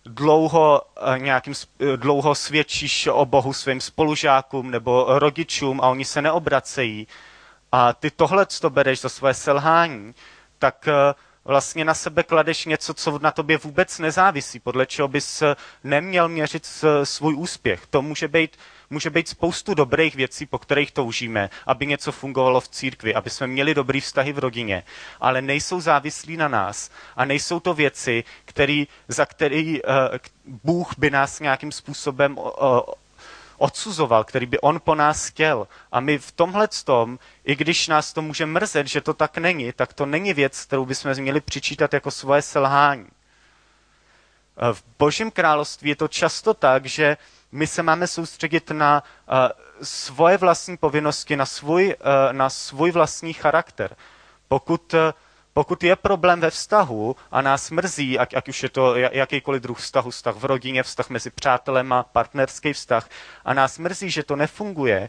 dlouho, 0.04 0.82
uh, 1.06 1.18
nějakým, 1.18 1.54
uh, 1.80 1.88
dlouho 1.96 2.34
svědčíš 2.34 3.06
o 3.06 3.26
Bohu 3.26 3.52
svým 3.52 3.80
spolužákům 3.80 4.70
nebo 4.70 5.06
rodičům 5.18 5.80
a 5.80 5.88
oni 5.88 6.04
se 6.04 6.22
neobracejí 6.22 7.06
a 7.72 7.92
ty 7.92 8.10
tohle 8.10 8.46
to 8.46 8.70
bereš 8.70 9.00
za 9.00 9.08
své 9.08 9.34
selhání, 9.34 10.14
tak 10.58 10.88
vlastně 11.44 11.84
na 11.84 11.94
sebe 11.94 12.22
kladeš 12.22 12.64
něco, 12.64 12.94
co 12.94 13.18
na 13.18 13.30
tobě 13.30 13.56
vůbec 13.58 13.98
nezávisí, 13.98 14.60
podle 14.60 14.86
čeho 14.86 15.08
bys 15.08 15.42
neměl 15.84 16.28
měřit 16.28 16.66
svůj 17.04 17.34
úspěch. 17.34 17.86
To 17.90 18.02
může 18.02 18.28
být 18.28 18.56
může 18.90 19.10
být 19.10 19.28
spoustu 19.28 19.74
dobrých 19.74 20.14
věcí, 20.14 20.46
po 20.46 20.58
kterých 20.58 20.90
toužíme, 20.92 21.50
aby 21.66 21.86
něco 21.86 22.12
fungovalo 22.12 22.60
v 22.60 22.68
církvi, 22.68 23.14
aby 23.14 23.30
jsme 23.30 23.46
měli 23.46 23.74
dobrý 23.74 24.00
vztahy 24.00 24.32
v 24.32 24.38
rodině, 24.38 24.82
ale 25.20 25.42
nejsou 25.42 25.80
závislí 25.80 26.36
na 26.36 26.48
nás 26.48 26.90
a 27.16 27.24
nejsou 27.24 27.60
to 27.60 27.74
věci, 27.74 28.24
který, 28.44 28.88
za 29.08 29.26
který 29.26 29.82
uh, 29.82 29.90
Bůh 30.64 30.92
by 30.98 31.10
nás 31.10 31.40
nějakým 31.40 31.72
způsobem 31.72 32.38
uh, 32.38 32.80
odsuzoval, 33.58 34.24
který 34.24 34.46
by 34.46 34.60
on 34.60 34.80
po 34.80 34.94
nás 34.94 35.26
chtěl. 35.26 35.68
A 35.92 36.00
my 36.00 36.18
v 36.18 36.32
tomhle 36.32 36.68
tom, 36.84 37.18
i 37.44 37.56
když 37.56 37.88
nás 37.88 38.12
to 38.12 38.22
může 38.22 38.46
mrzet, 38.46 38.86
že 38.86 39.00
to 39.00 39.14
tak 39.14 39.38
není, 39.38 39.72
tak 39.72 39.92
to 39.92 40.06
není 40.06 40.34
věc, 40.34 40.64
kterou 40.64 40.84
bychom 40.86 41.14
měli 41.14 41.40
přičítat 41.40 41.94
jako 41.94 42.10
svoje 42.10 42.42
selhání. 42.42 43.06
V 44.72 44.84
Božím 44.98 45.30
království 45.30 45.88
je 45.88 45.96
to 45.96 46.08
často 46.08 46.54
tak, 46.54 46.86
že 46.86 47.16
my 47.54 47.66
se 47.66 47.82
máme 47.82 48.06
soustředit 48.06 48.70
na 48.70 49.02
uh, 49.02 49.36
svoje 49.82 50.36
vlastní 50.36 50.76
povinnosti, 50.76 51.36
na 51.36 51.46
svůj, 51.46 51.86
uh, 52.00 52.32
na 52.32 52.50
svůj 52.50 52.90
vlastní 52.90 53.32
charakter. 53.32 53.96
Pokud, 54.48 54.94
uh, 54.94 55.00
pokud 55.54 55.84
je 55.84 55.96
problém 55.96 56.40
ve 56.40 56.50
vztahu 56.50 57.16
a 57.30 57.42
nás 57.42 57.70
mrzí, 57.70 58.18
ať, 58.18 58.34
ať 58.34 58.48
už 58.48 58.62
je 58.62 58.68
to 58.68 58.96
jakýkoliv 58.96 59.62
druh 59.62 59.78
vztahu, 59.78 60.10
vztah 60.10 60.34
v 60.36 60.44
rodině, 60.44 60.82
vztah 60.82 61.10
mezi 61.10 61.30
přátelema, 61.30 62.02
partnerský 62.02 62.72
vztah, 62.72 63.08
a 63.44 63.54
nás 63.54 63.78
mrzí, 63.78 64.10
že 64.10 64.22
to 64.22 64.36
nefunguje, 64.36 65.08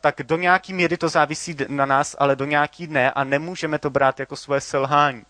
tak 0.00 0.22
do 0.22 0.36
nějaký 0.36 0.72
míry 0.72 0.96
to 0.96 1.08
závisí 1.08 1.56
na 1.68 1.86
nás, 1.86 2.16
ale 2.18 2.36
do 2.36 2.44
nějaký 2.44 2.86
ne 2.86 3.10
a 3.10 3.24
nemůžeme 3.24 3.78
to 3.78 3.90
brát 3.90 4.20
jako 4.20 4.36
svoje 4.36 4.60
selhání. 4.60 5.22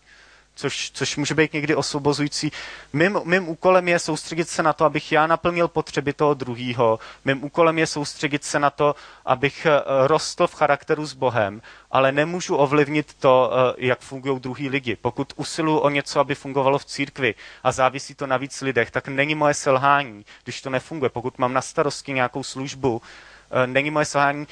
Což, 0.61 0.91
což 0.93 1.17
může 1.17 1.33
být 1.35 1.53
někdy 1.53 1.75
osvobozující. 1.75 2.51
Mým, 2.93 3.19
mým 3.23 3.49
úkolem 3.49 3.87
je 3.87 3.99
soustředit 3.99 4.49
se 4.49 4.63
na 4.63 4.73
to, 4.73 4.85
abych 4.85 5.11
já 5.11 5.27
naplnil 5.27 5.67
potřeby 5.67 6.13
toho 6.13 6.33
druhého. 6.33 6.99
Mým 7.25 7.43
úkolem 7.43 7.77
je 7.79 7.87
soustředit 7.87 8.43
se 8.43 8.59
na 8.59 8.69
to, 8.69 8.95
abych 9.25 9.65
eh, 9.65 9.81
rostl 10.07 10.47
v 10.47 10.53
charakteru 10.55 11.05
s 11.05 11.13
Bohem, 11.13 11.61
ale 11.91 12.11
nemůžu 12.11 12.55
ovlivnit 12.55 13.13
to, 13.13 13.51
eh, 13.53 13.73
jak 13.77 13.99
fungují 13.99 14.39
druhý 14.39 14.69
lidi. 14.69 14.95
Pokud 15.01 15.33
usiluju 15.35 15.77
o 15.77 15.89
něco, 15.89 16.19
aby 16.19 16.35
fungovalo 16.35 16.77
v 16.79 16.85
církvi 16.85 17.35
a 17.63 17.71
závisí 17.71 18.15
to 18.15 18.27
na 18.27 18.37
víc 18.37 18.61
lidech, 18.61 18.91
tak 18.91 19.07
není 19.07 19.35
moje 19.35 19.53
selhání, 19.53 20.25
když 20.43 20.61
to 20.61 20.69
nefunguje. 20.69 21.09
Pokud 21.09 21.37
mám 21.37 21.53
na 21.53 21.61
starosti 21.61 22.13
nějakou 22.13 22.43
službu, 22.43 23.01
Eh, 23.51 23.67
není 23.67 23.91
moje 23.91 24.05
selhání, 24.05 24.47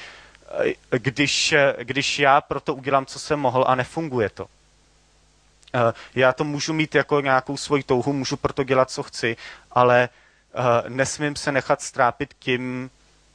když, 0.90 1.54
když 1.82 2.18
já 2.18 2.40
proto 2.40 2.74
udělám, 2.74 3.06
co 3.06 3.18
jsem 3.18 3.38
mohl 3.40 3.64
a 3.68 3.74
nefunguje 3.74 4.30
to. 4.30 4.46
Já 6.14 6.32
to 6.32 6.44
můžu 6.44 6.72
mít 6.72 6.94
jako 6.94 7.20
nějakou 7.20 7.56
svoji 7.56 7.82
touhu, 7.82 8.12
můžu 8.12 8.36
proto 8.36 8.64
dělat, 8.64 8.90
co 8.90 9.02
chci, 9.02 9.36
ale 9.70 10.08
nesmím 10.88 11.36
se 11.36 11.52
nechat 11.52 11.82
strápit 11.82 12.34
tím, 12.38 12.90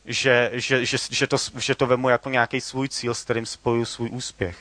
že, 0.06 0.52
že, 0.54 0.86
že, 0.86 0.98
že, 1.12 1.28
to, 1.28 1.38
že 1.58 1.76
to 1.76 1.88
vemu 1.88 2.10
jako 2.10 2.30
nějaký 2.30 2.62
svůj 2.62 2.90
cíl, 2.90 3.14
s 3.14 3.24
kterým 3.24 3.46
spoju 3.46 3.86
svůj 3.86 4.10
úspěch. 4.12 4.58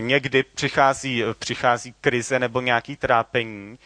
Někdy 0.00 0.42
přichází, 0.42 1.22
přichází 1.38 1.94
krize 2.00 2.38
nebo 2.38 2.60
nějaký 2.60 2.96
trápení, 2.96 3.78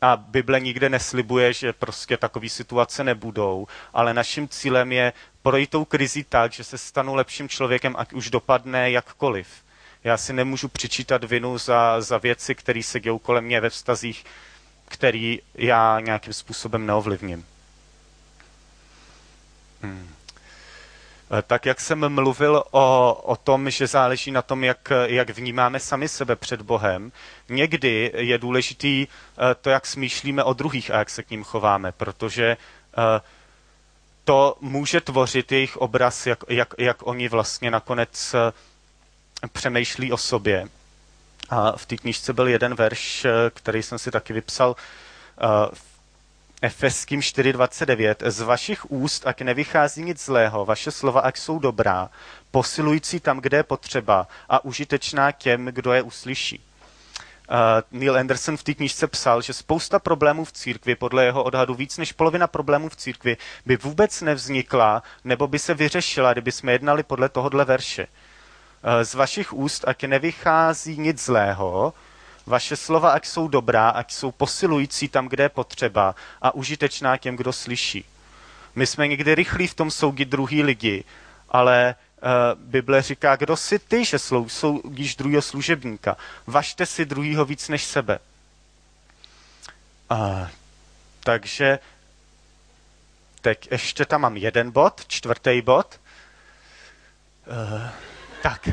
a 0.00 0.16
Bible 0.16 0.60
nikde 0.60 0.88
neslibuje, 0.88 1.52
že 1.52 1.72
prostě 1.72 2.16
takové 2.16 2.48
situace 2.48 3.04
nebudou, 3.04 3.66
ale 3.94 4.14
naším 4.14 4.48
cílem 4.48 4.92
je 4.92 5.12
projít 5.42 5.70
tou 5.70 5.84
krizi 5.84 6.24
tak, 6.24 6.52
že 6.52 6.64
se 6.64 6.78
stanu 6.78 7.14
lepším 7.14 7.48
člověkem, 7.48 7.94
ať 7.98 8.12
už 8.12 8.30
dopadne 8.30 8.90
jakkoliv. 8.90 9.48
Já 10.04 10.16
si 10.16 10.32
nemůžu 10.32 10.68
přičítat 10.68 11.24
vinu 11.24 11.58
za, 11.58 12.00
za 12.00 12.18
věci, 12.18 12.54
které 12.54 12.82
se 12.82 13.00
dějou 13.00 13.18
kolem 13.18 13.44
mě 13.44 13.60
ve 13.60 13.70
vztazích, 13.70 14.24
který 14.88 15.40
já 15.54 16.00
nějakým 16.00 16.32
způsobem 16.32 16.86
neovlivním. 16.86 17.46
Hmm. 19.82 20.08
Eh, 21.32 21.42
tak 21.42 21.66
jak 21.66 21.80
jsem 21.80 22.08
mluvil 22.08 22.62
o, 22.70 23.14
o 23.24 23.36
tom, 23.36 23.70
že 23.70 23.86
záleží 23.86 24.30
na 24.30 24.42
tom, 24.42 24.64
jak, 24.64 24.92
jak 25.06 25.30
vnímáme 25.30 25.80
sami 25.80 26.08
sebe 26.08 26.36
před 26.36 26.62
Bohem, 26.62 27.12
někdy 27.48 28.12
je 28.16 28.38
důležitý 28.38 29.06
eh, 29.06 29.54
to, 29.54 29.70
jak 29.70 29.86
smýšlíme 29.86 30.44
o 30.44 30.52
druhých 30.52 30.90
a 30.90 30.98
jak 30.98 31.10
se 31.10 31.22
k 31.22 31.30
ním 31.30 31.44
chováme, 31.44 31.92
protože 31.92 32.46
eh, 32.46 33.20
to 34.24 34.56
může 34.60 35.00
tvořit 35.00 35.52
jejich 35.52 35.76
obraz, 35.76 36.26
jak, 36.26 36.44
jak, 36.48 36.74
jak 36.78 37.06
oni 37.06 37.28
vlastně 37.28 37.70
nakonec 37.70 38.34
přemýšlí 39.52 40.12
o 40.12 40.16
sobě. 40.16 40.68
A 41.50 41.76
v 41.76 41.86
té 41.86 41.96
knižce 41.96 42.32
byl 42.32 42.48
jeden 42.48 42.74
verš, 42.74 43.26
který 43.54 43.82
jsem 43.82 43.98
si 43.98 44.10
taky 44.10 44.32
vypsal 44.32 44.76
v 45.74 45.89
Efeským 46.62 47.20
4.29. 47.20 48.30
Z 48.30 48.40
vašich 48.40 48.90
úst, 48.90 49.26
ať 49.26 49.40
nevychází 49.40 50.02
nic 50.02 50.24
zlého, 50.24 50.64
vaše 50.64 50.90
slova, 50.90 51.20
ať 51.20 51.38
jsou 51.38 51.58
dobrá, 51.58 52.10
posilující 52.50 53.20
tam, 53.20 53.40
kde 53.40 53.56
je 53.56 53.62
potřeba 53.62 54.28
a 54.48 54.64
užitečná 54.64 55.32
těm, 55.32 55.66
kdo 55.66 55.92
je 55.92 56.02
uslyší. 56.02 56.60
Uh, 57.50 58.00
Neil 58.00 58.18
Anderson 58.18 58.56
v 58.56 58.62
té 58.62 58.74
knižce 58.74 59.06
psal, 59.06 59.42
že 59.42 59.52
spousta 59.52 59.98
problémů 59.98 60.44
v 60.44 60.52
církvi, 60.52 60.94
podle 60.94 61.24
jeho 61.24 61.44
odhadu 61.44 61.74
víc 61.74 61.98
než 61.98 62.12
polovina 62.12 62.46
problémů 62.46 62.88
v 62.88 62.96
církvi, 62.96 63.36
by 63.66 63.76
vůbec 63.76 64.20
nevznikla 64.20 65.02
nebo 65.24 65.46
by 65.46 65.58
se 65.58 65.74
vyřešila, 65.74 66.32
kdyby 66.32 66.52
jsme 66.52 66.72
jednali 66.72 67.02
podle 67.02 67.28
tohohle 67.28 67.64
verše. 67.64 68.06
Uh, 68.06 69.02
z 69.02 69.14
vašich 69.14 69.52
úst, 69.52 69.84
ať 69.88 70.04
nevychází 70.04 70.98
nic 70.98 71.24
zlého, 71.24 71.94
vaše 72.50 72.76
slova, 72.76 73.10
ať 73.10 73.26
jsou 73.26 73.48
dobrá, 73.48 73.88
ať 73.88 74.12
jsou 74.12 74.32
posilující 74.32 75.08
tam, 75.08 75.28
kde 75.28 75.44
je 75.44 75.48
potřeba 75.48 76.14
a 76.42 76.54
užitečná 76.54 77.16
těm, 77.16 77.36
kdo 77.36 77.52
slyší. 77.52 78.04
My 78.74 78.86
jsme 78.86 79.08
někdy 79.08 79.34
rychlí 79.34 79.66
v 79.66 79.74
tom 79.74 79.90
soudit 79.90 80.28
druhý 80.28 80.62
lidi, 80.62 81.04
ale 81.48 81.94
uh, 82.22 82.28
Bible 82.70 83.02
říká, 83.02 83.36
kdo 83.36 83.56
si 83.56 83.78
ty, 83.78 84.04
že 84.04 84.18
soudíš 84.46 85.16
druhého 85.16 85.42
služebníka. 85.42 86.16
Važte 86.46 86.86
si 86.86 87.04
druhýho 87.04 87.44
víc 87.44 87.68
než 87.68 87.84
sebe. 87.84 88.18
Uh, 90.10 90.48
takže 91.20 91.78
teď 93.40 93.68
ještě 93.70 94.04
tam 94.04 94.20
mám 94.20 94.36
jeden 94.36 94.70
bod, 94.70 95.04
čtvrtý 95.06 95.62
bod. 95.62 96.00
Uh, 97.46 97.88
tak, 98.42 98.68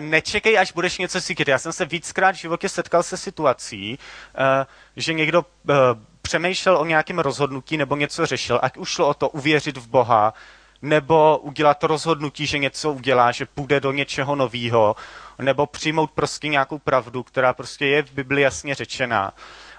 nečekej, 0.00 0.58
až 0.58 0.72
budeš 0.72 0.98
něco 0.98 1.20
cítit. 1.20 1.48
Já 1.48 1.58
jsem 1.58 1.72
se 1.72 1.84
víckrát 1.84 2.34
v 2.34 2.38
životě 2.38 2.68
setkal 2.68 3.02
se 3.02 3.16
situací, 3.16 3.98
eh, 4.34 4.66
že 4.96 5.14
někdo 5.14 5.46
eh, 5.70 5.74
přemýšlel 6.22 6.76
o 6.76 6.84
nějakém 6.84 7.18
rozhodnutí 7.18 7.76
nebo 7.76 7.96
něco 7.96 8.26
řešil, 8.26 8.58
ať 8.62 8.76
už 8.76 8.88
šlo 8.88 9.08
o 9.08 9.14
to 9.14 9.28
uvěřit 9.28 9.76
v 9.76 9.88
Boha, 9.88 10.34
nebo 10.82 11.38
udělat 11.38 11.84
rozhodnutí, 11.84 12.46
že 12.46 12.58
něco 12.58 12.92
udělá, 12.92 13.32
že 13.32 13.46
půjde 13.46 13.80
do 13.80 13.92
něčeho 13.92 14.36
nového, 14.36 14.96
nebo 15.38 15.66
přijmout 15.66 16.10
prostě 16.10 16.48
nějakou 16.48 16.78
pravdu, 16.78 17.22
která 17.22 17.52
prostě 17.52 17.86
je 17.86 18.02
v 18.02 18.12
Bibli 18.12 18.42
jasně 18.42 18.74
řečená. 18.74 19.32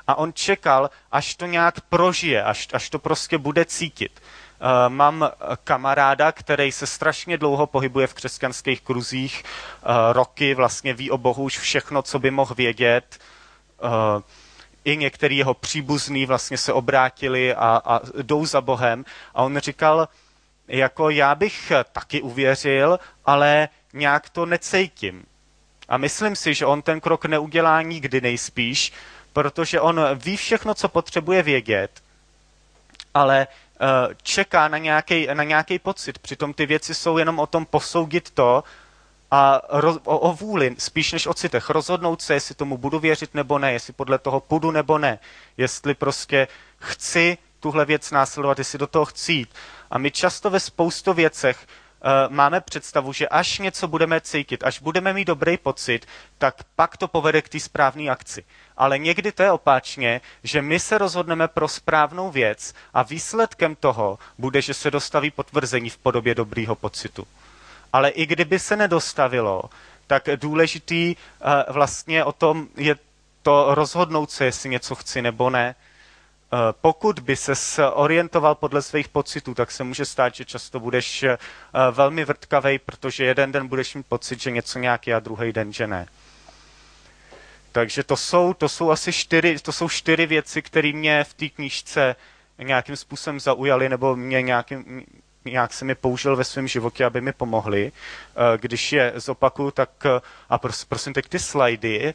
A 0.08 0.15
on 0.15 0.34
čekal, 0.34 0.89
až 1.12 1.36
to 1.36 1.45
nějak 1.45 1.82
prožije, 1.82 2.43
až, 2.43 2.67
až 2.73 2.89
to 2.89 2.99
prostě 2.99 3.38
bude 3.38 3.65
cítit. 3.65 4.21
Eh, 4.63 4.89
mám 4.89 5.30
kamaráda, 5.63 6.32
který 6.32 6.71
se 6.71 6.88
strašně 6.88 7.38
dlouho 7.38 7.67
pohybuje 7.67 8.08
v 8.08 8.13
křesťanských 8.13 8.82
kruzích, 8.82 9.43
eh, 9.43 10.13
roky 10.13 10.54
vlastně 10.56 10.93
ví 10.93 11.12
o 11.12 11.17
Bohu 11.17 11.43
už 11.43 11.60
všechno, 11.60 12.02
co 12.02 12.19
by 12.19 12.32
mohl 12.32 12.56
vědět. 12.56 13.19
Eh, 13.84 14.21
I 14.86 14.97
některý 14.97 15.38
jeho 15.38 15.54
příbuzní 15.54 16.26
vlastně 16.26 16.58
se 16.58 16.74
obrátili 16.74 17.56
a, 17.56 17.82
a 17.86 18.00
jdou 18.21 18.45
za 18.45 18.62
Bohem. 18.62 19.06
A 19.36 19.43
on 19.43 19.58
říkal, 19.58 20.08
jako 20.67 21.10
já 21.10 21.36
bych 21.36 21.71
taky 21.91 22.21
uvěřil, 22.21 23.00
ale 23.26 23.69
nějak 23.93 24.30
to 24.30 24.45
necejtím. 24.45 25.26
A 25.89 25.97
myslím 25.97 26.36
si, 26.36 26.54
že 26.54 26.65
on 26.65 26.82
ten 26.82 27.00
krok 27.00 27.26
neudělá 27.26 27.82
nikdy 27.82 28.21
nejspíš, 28.21 28.93
protože 29.34 29.82
on 29.82 30.02
ví 30.15 30.38
všechno, 30.38 30.74
co 30.74 30.89
potřebuje 30.89 31.43
vědět, 31.43 31.91
ale 33.13 33.47
Eh, 33.71 33.71
čeká 34.24 34.67
na 34.67 34.78
nějaký 34.78 35.28
na 35.34 35.44
nějaký 35.44 35.80
pocit. 35.80 36.20
Přitom 36.20 36.54
ty 36.54 36.65
věci 36.65 36.96
jsou 36.96 37.17
jenom 37.17 37.39
o 37.39 37.48
tom 37.48 37.65
posoudit 37.65 38.32
to 38.32 38.63
a 39.32 39.62
roz, 39.70 39.98
o, 40.04 40.20
o 40.20 40.34
vůli, 40.34 40.76
spíš 40.78 41.12
než 41.12 41.28
o 41.28 41.34
citech. 41.34 41.70
Rozhodnout 41.70 42.22
se, 42.22 42.34
jestli 42.34 42.56
tomu 42.56 42.78
budu 42.78 43.00
věřit 43.00 43.34
nebo 43.34 43.60
ne, 43.60 43.74
jestli 43.74 43.94
podle 43.94 44.20
toho 44.20 44.39
půjdu 44.39 44.72
nebo 44.72 44.98
ne, 44.98 45.20
jestli 45.58 45.94
prostě 45.94 46.48
chci 46.78 47.38
tuhle 47.60 47.86
věc 47.86 48.12
následovat, 48.12 48.58
jestli 48.60 48.80
do 48.80 48.88
toho 48.88 49.06
chci 49.06 49.34
jít. 49.34 49.50
A 49.91 49.98
my 49.98 50.12
často 50.12 50.50
ve 50.50 50.60
spoustu 50.60 51.13
věcech 51.13 51.58
uh, 51.67 52.34
máme 52.34 52.62
představu, 52.62 53.13
že 53.13 53.28
až 53.28 53.60
něco 53.60 53.88
budeme 53.88 54.22
cítit, 54.22 54.63
až 54.63 54.82
budeme 54.82 55.13
mít 55.13 55.26
dobrý 55.26 55.58
pocit, 55.58 56.06
tak 56.38 56.56
pak 56.76 56.98
to 56.98 57.08
povede 57.08 57.41
k 57.41 57.50
té 57.50 57.60
správné 57.60 58.10
akci. 58.10 58.44
Ale 58.82 58.98
někdy 59.00 59.32
to 59.32 59.44
je 59.44 59.52
opáčně, 59.52 60.22
že 60.44 60.62
my 60.62 60.80
se 60.80 60.98
rozhodneme 60.98 61.48
pro 61.48 61.67
správnou 61.67 62.32
věc 62.32 62.74
a 62.94 63.04
výsledkem 63.04 63.76
toho 63.76 64.20
bude, 64.38 64.62
že 64.62 64.74
se 64.74 64.91
dostaví 64.91 65.32
potvrzení 65.32 65.89
v 65.89 65.98
podobě 65.98 66.36
dobrýho 66.36 66.76
pocitu. 66.76 67.28
Ale 67.94 68.10
i 68.10 68.26
kdyby 68.26 68.60
se 68.60 68.76
nedostavilo, 68.76 69.63
tak 70.08 70.24
důležitý 70.36 71.15
uh, 71.15 71.74
vlastně 71.74 72.24
o 72.24 72.32
tom 72.32 72.67
je 72.78 72.96
to 73.44 73.76
rozhodnout 73.76 74.32
se, 74.32 74.46
jestli 74.46 74.70
něco 74.70 74.96
chci 74.96 75.22
nebo 75.22 75.50
ne, 75.50 75.76
Eh, 76.54 76.58
pokud 76.82 77.20
by 77.20 77.36
se 77.36 77.89
orientoval 77.91 78.56
podle 78.56 78.82
svých 78.82 79.08
pocitů, 79.10 79.54
tak 79.54 79.72
se 79.72 79.84
může 79.84 80.06
stát, 80.06 80.36
že 80.36 80.46
často 80.46 80.80
budeš 80.80 81.24
eh, 81.24 81.38
velmi 81.91 82.26
vrtkavej, 82.26 82.80
protože 82.80 83.26
jeden 83.26 83.52
den 83.52 83.67
budeš 83.67 83.96
mít 83.96 84.06
pocit, 84.06 84.41
že 84.41 84.52
něco 84.52 84.80
nějaký 84.80 85.13
a 85.13 85.20
druhý 85.20 85.52
den, 85.54 85.74
že 85.74 85.88
ne. 85.88 86.08
Takže 87.72 88.04
to 88.04 88.18
jsou, 88.18 88.54
to 88.54 88.70
jsou 88.70 88.92
asi 88.92 89.14
čtyři, 89.14 89.60
to 89.60 89.72
jsou 89.72 89.90
čtyři 89.90 90.26
věci, 90.26 90.62
které 90.62 90.94
mě 90.94 91.24
v 91.24 91.34
té 91.34 91.50
knížce 91.50 92.16
nějakým 92.64 92.96
způsobem 92.96 93.40
zaujaly, 93.40 93.90
nebo 93.90 94.16
mě 94.16 94.42
nějakým, 94.42 95.06
nějak 95.46 95.74
jsem 95.74 95.90
je 95.90 95.96
použil 95.96 96.36
ve 96.36 96.44
svém 96.44 96.68
životě, 96.68 97.06
aby 97.06 97.22
mi 97.22 97.34
pomohli. 97.34 97.92
Eh, 97.92 98.58
když 98.58 98.92
je 98.92 99.14
zopakuju, 99.16 99.72
tak 99.72 99.90
eh, 100.06 100.22
a 100.50 100.58
pros, 100.58 100.86
prosím 100.86 101.14
teď 101.14 101.28
ty 101.28 101.40
slajdy. 101.40 102.14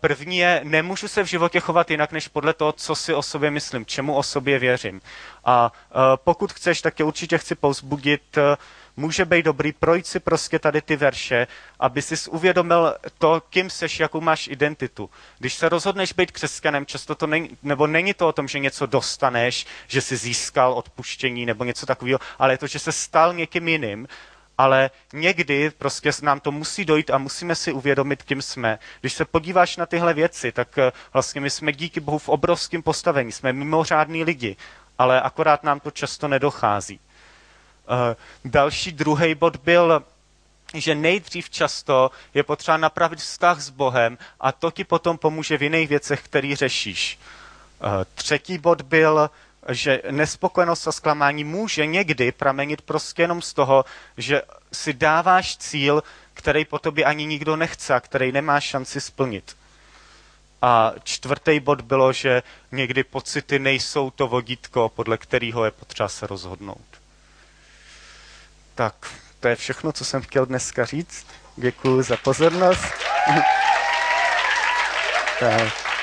První 0.00 0.38
je, 0.38 0.60
nemůžu 0.64 1.08
se 1.08 1.22
v 1.24 1.26
životě 1.26 1.60
chovat 1.60 1.90
jinak, 1.90 2.12
než 2.12 2.28
podle 2.28 2.52
toho, 2.52 2.72
co 2.72 2.94
si 2.94 3.14
o 3.14 3.22
sobě 3.22 3.50
myslím, 3.50 3.86
čemu 3.86 4.14
o 4.14 4.22
sobě 4.22 4.58
věřím. 4.58 5.00
A 5.44 5.72
pokud 6.16 6.52
chceš, 6.52 6.82
tak 6.82 6.94
tě 6.94 7.04
určitě 7.04 7.38
chci 7.38 7.54
povzbudit 7.54 8.38
může 8.96 9.24
být 9.24 9.44
dobrý 9.44 9.72
projít 9.72 10.06
si 10.06 10.20
prostě 10.20 10.58
tady 10.58 10.82
ty 10.82 10.96
verše, 10.96 11.46
aby 11.80 12.02
si 12.02 12.30
uvědomil 12.30 12.94
to, 13.18 13.42
kým 13.50 13.70
seš, 13.70 14.00
jakou 14.00 14.20
máš 14.20 14.48
identitu. 14.48 15.10
Když 15.38 15.54
se 15.54 15.68
rozhodneš 15.68 16.12
být 16.12 16.30
křesťanem, 16.32 16.86
často 16.86 17.14
to 17.14 17.26
není, 17.26 17.50
nebo 17.62 17.86
není 17.86 18.14
to 18.14 18.28
o 18.28 18.32
tom, 18.32 18.48
že 18.48 18.58
něco 18.58 18.86
dostaneš, 18.86 19.66
že 19.86 20.00
jsi 20.00 20.16
získal 20.16 20.72
odpuštění 20.72 21.46
nebo 21.46 21.64
něco 21.64 21.86
takového, 21.86 22.18
ale 22.38 22.52
je 22.52 22.58
to, 22.58 22.66
že 22.66 22.78
se 22.78 22.92
stal 22.92 23.34
někým 23.34 23.68
jiným, 23.68 24.08
ale 24.58 24.90
někdy 25.12 25.70
prostě 25.70 26.10
nám 26.22 26.40
to 26.40 26.52
musí 26.52 26.84
dojít 26.84 27.10
a 27.10 27.18
musíme 27.18 27.54
si 27.54 27.72
uvědomit, 27.72 28.22
kým 28.22 28.42
jsme. 28.42 28.78
Když 29.00 29.12
se 29.12 29.24
podíváš 29.24 29.76
na 29.76 29.86
tyhle 29.86 30.14
věci, 30.14 30.52
tak 30.52 30.78
eh, 30.78 30.92
vlastně 31.12 31.40
my 31.40 31.50
jsme 31.50 31.72
díky 31.72 32.00
Bohu 32.00 32.18
v 32.18 32.28
obrovském 32.28 32.82
postavení, 32.82 33.32
jsme 33.32 33.52
mimořádní 33.52 34.24
lidi, 34.24 34.56
ale 34.98 35.20
akorát 35.20 35.64
nám 35.64 35.80
to 35.80 35.90
často 35.90 36.28
nedochází. 36.28 37.00
Eh, 37.88 38.16
další 38.44 38.92
druhý 38.92 39.34
bod 39.34 39.56
byl, 39.56 40.04
že 40.74 40.94
nejdřív 40.94 41.50
často 41.50 42.10
je 42.34 42.42
potřeba 42.42 42.76
napravit 42.76 43.18
vztah 43.18 43.60
s 43.60 43.70
Bohem 43.70 44.18
a 44.40 44.52
to 44.52 44.70
ti 44.70 44.84
potom 44.84 45.18
pomůže 45.18 45.58
v 45.58 45.62
jiných 45.62 45.88
věcech, 45.88 46.22
který 46.22 46.56
řešíš. 46.56 47.18
Eh, 47.80 48.04
třetí 48.14 48.58
bod 48.58 48.82
byl, 48.82 49.30
že 49.68 50.02
nespokojenost 50.10 50.88
a 50.88 50.92
zklamání 50.92 51.44
může 51.44 51.86
někdy 51.86 52.32
pramenit 52.32 52.82
prostě 52.82 53.22
jenom 53.22 53.42
z 53.42 53.52
toho, 53.52 53.84
že 54.16 54.42
si 54.72 54.92
dáváš 54.92 55.56
cíl, 55.56 56.02
který 56.34 56.64
po 56.64 56.78
tobě 56.78 57.04
ani 57.04 57.26
nikdo 57.26 57.56
nechce 57.56 57.94
a 57.94 58.00
který 58.00 58.32
nemáš 58.32 58.64
šanci 58.64 59.00
splnit. 59.00 59.56
A 60.62 60.92
čtvrtý 61.04 61.60
bod 61.60 61.80
bylo, 61.80 62.12
že 62.12 62.42
někdy 62.72 63.04
pocity 63.04 63.58
nejsou 63.58 64.10
to 64.10 64.28
vodítko, 64.28 64.88
podle 64.88 65.18
kterého 65.18 65.64
je 65.64 65.70
potřeba 65.70 66.08
se 66.08 66.26
rozhodnout. 66.26 66.95
Tak, 68.76 68.94
to 69.40 69.48
je 69.48 69.56
všechno, 69.56 69.92
co 69.92 70.04
jsem 70.04 70.22
chtěl 70.22 70.46
dneska 70.46 70.84
říct. 70.84 71.26
Děkuji 71.56 72.02
za 72.02 72.16
pozornost. 72.16 72.84
tak. 75.40 75.95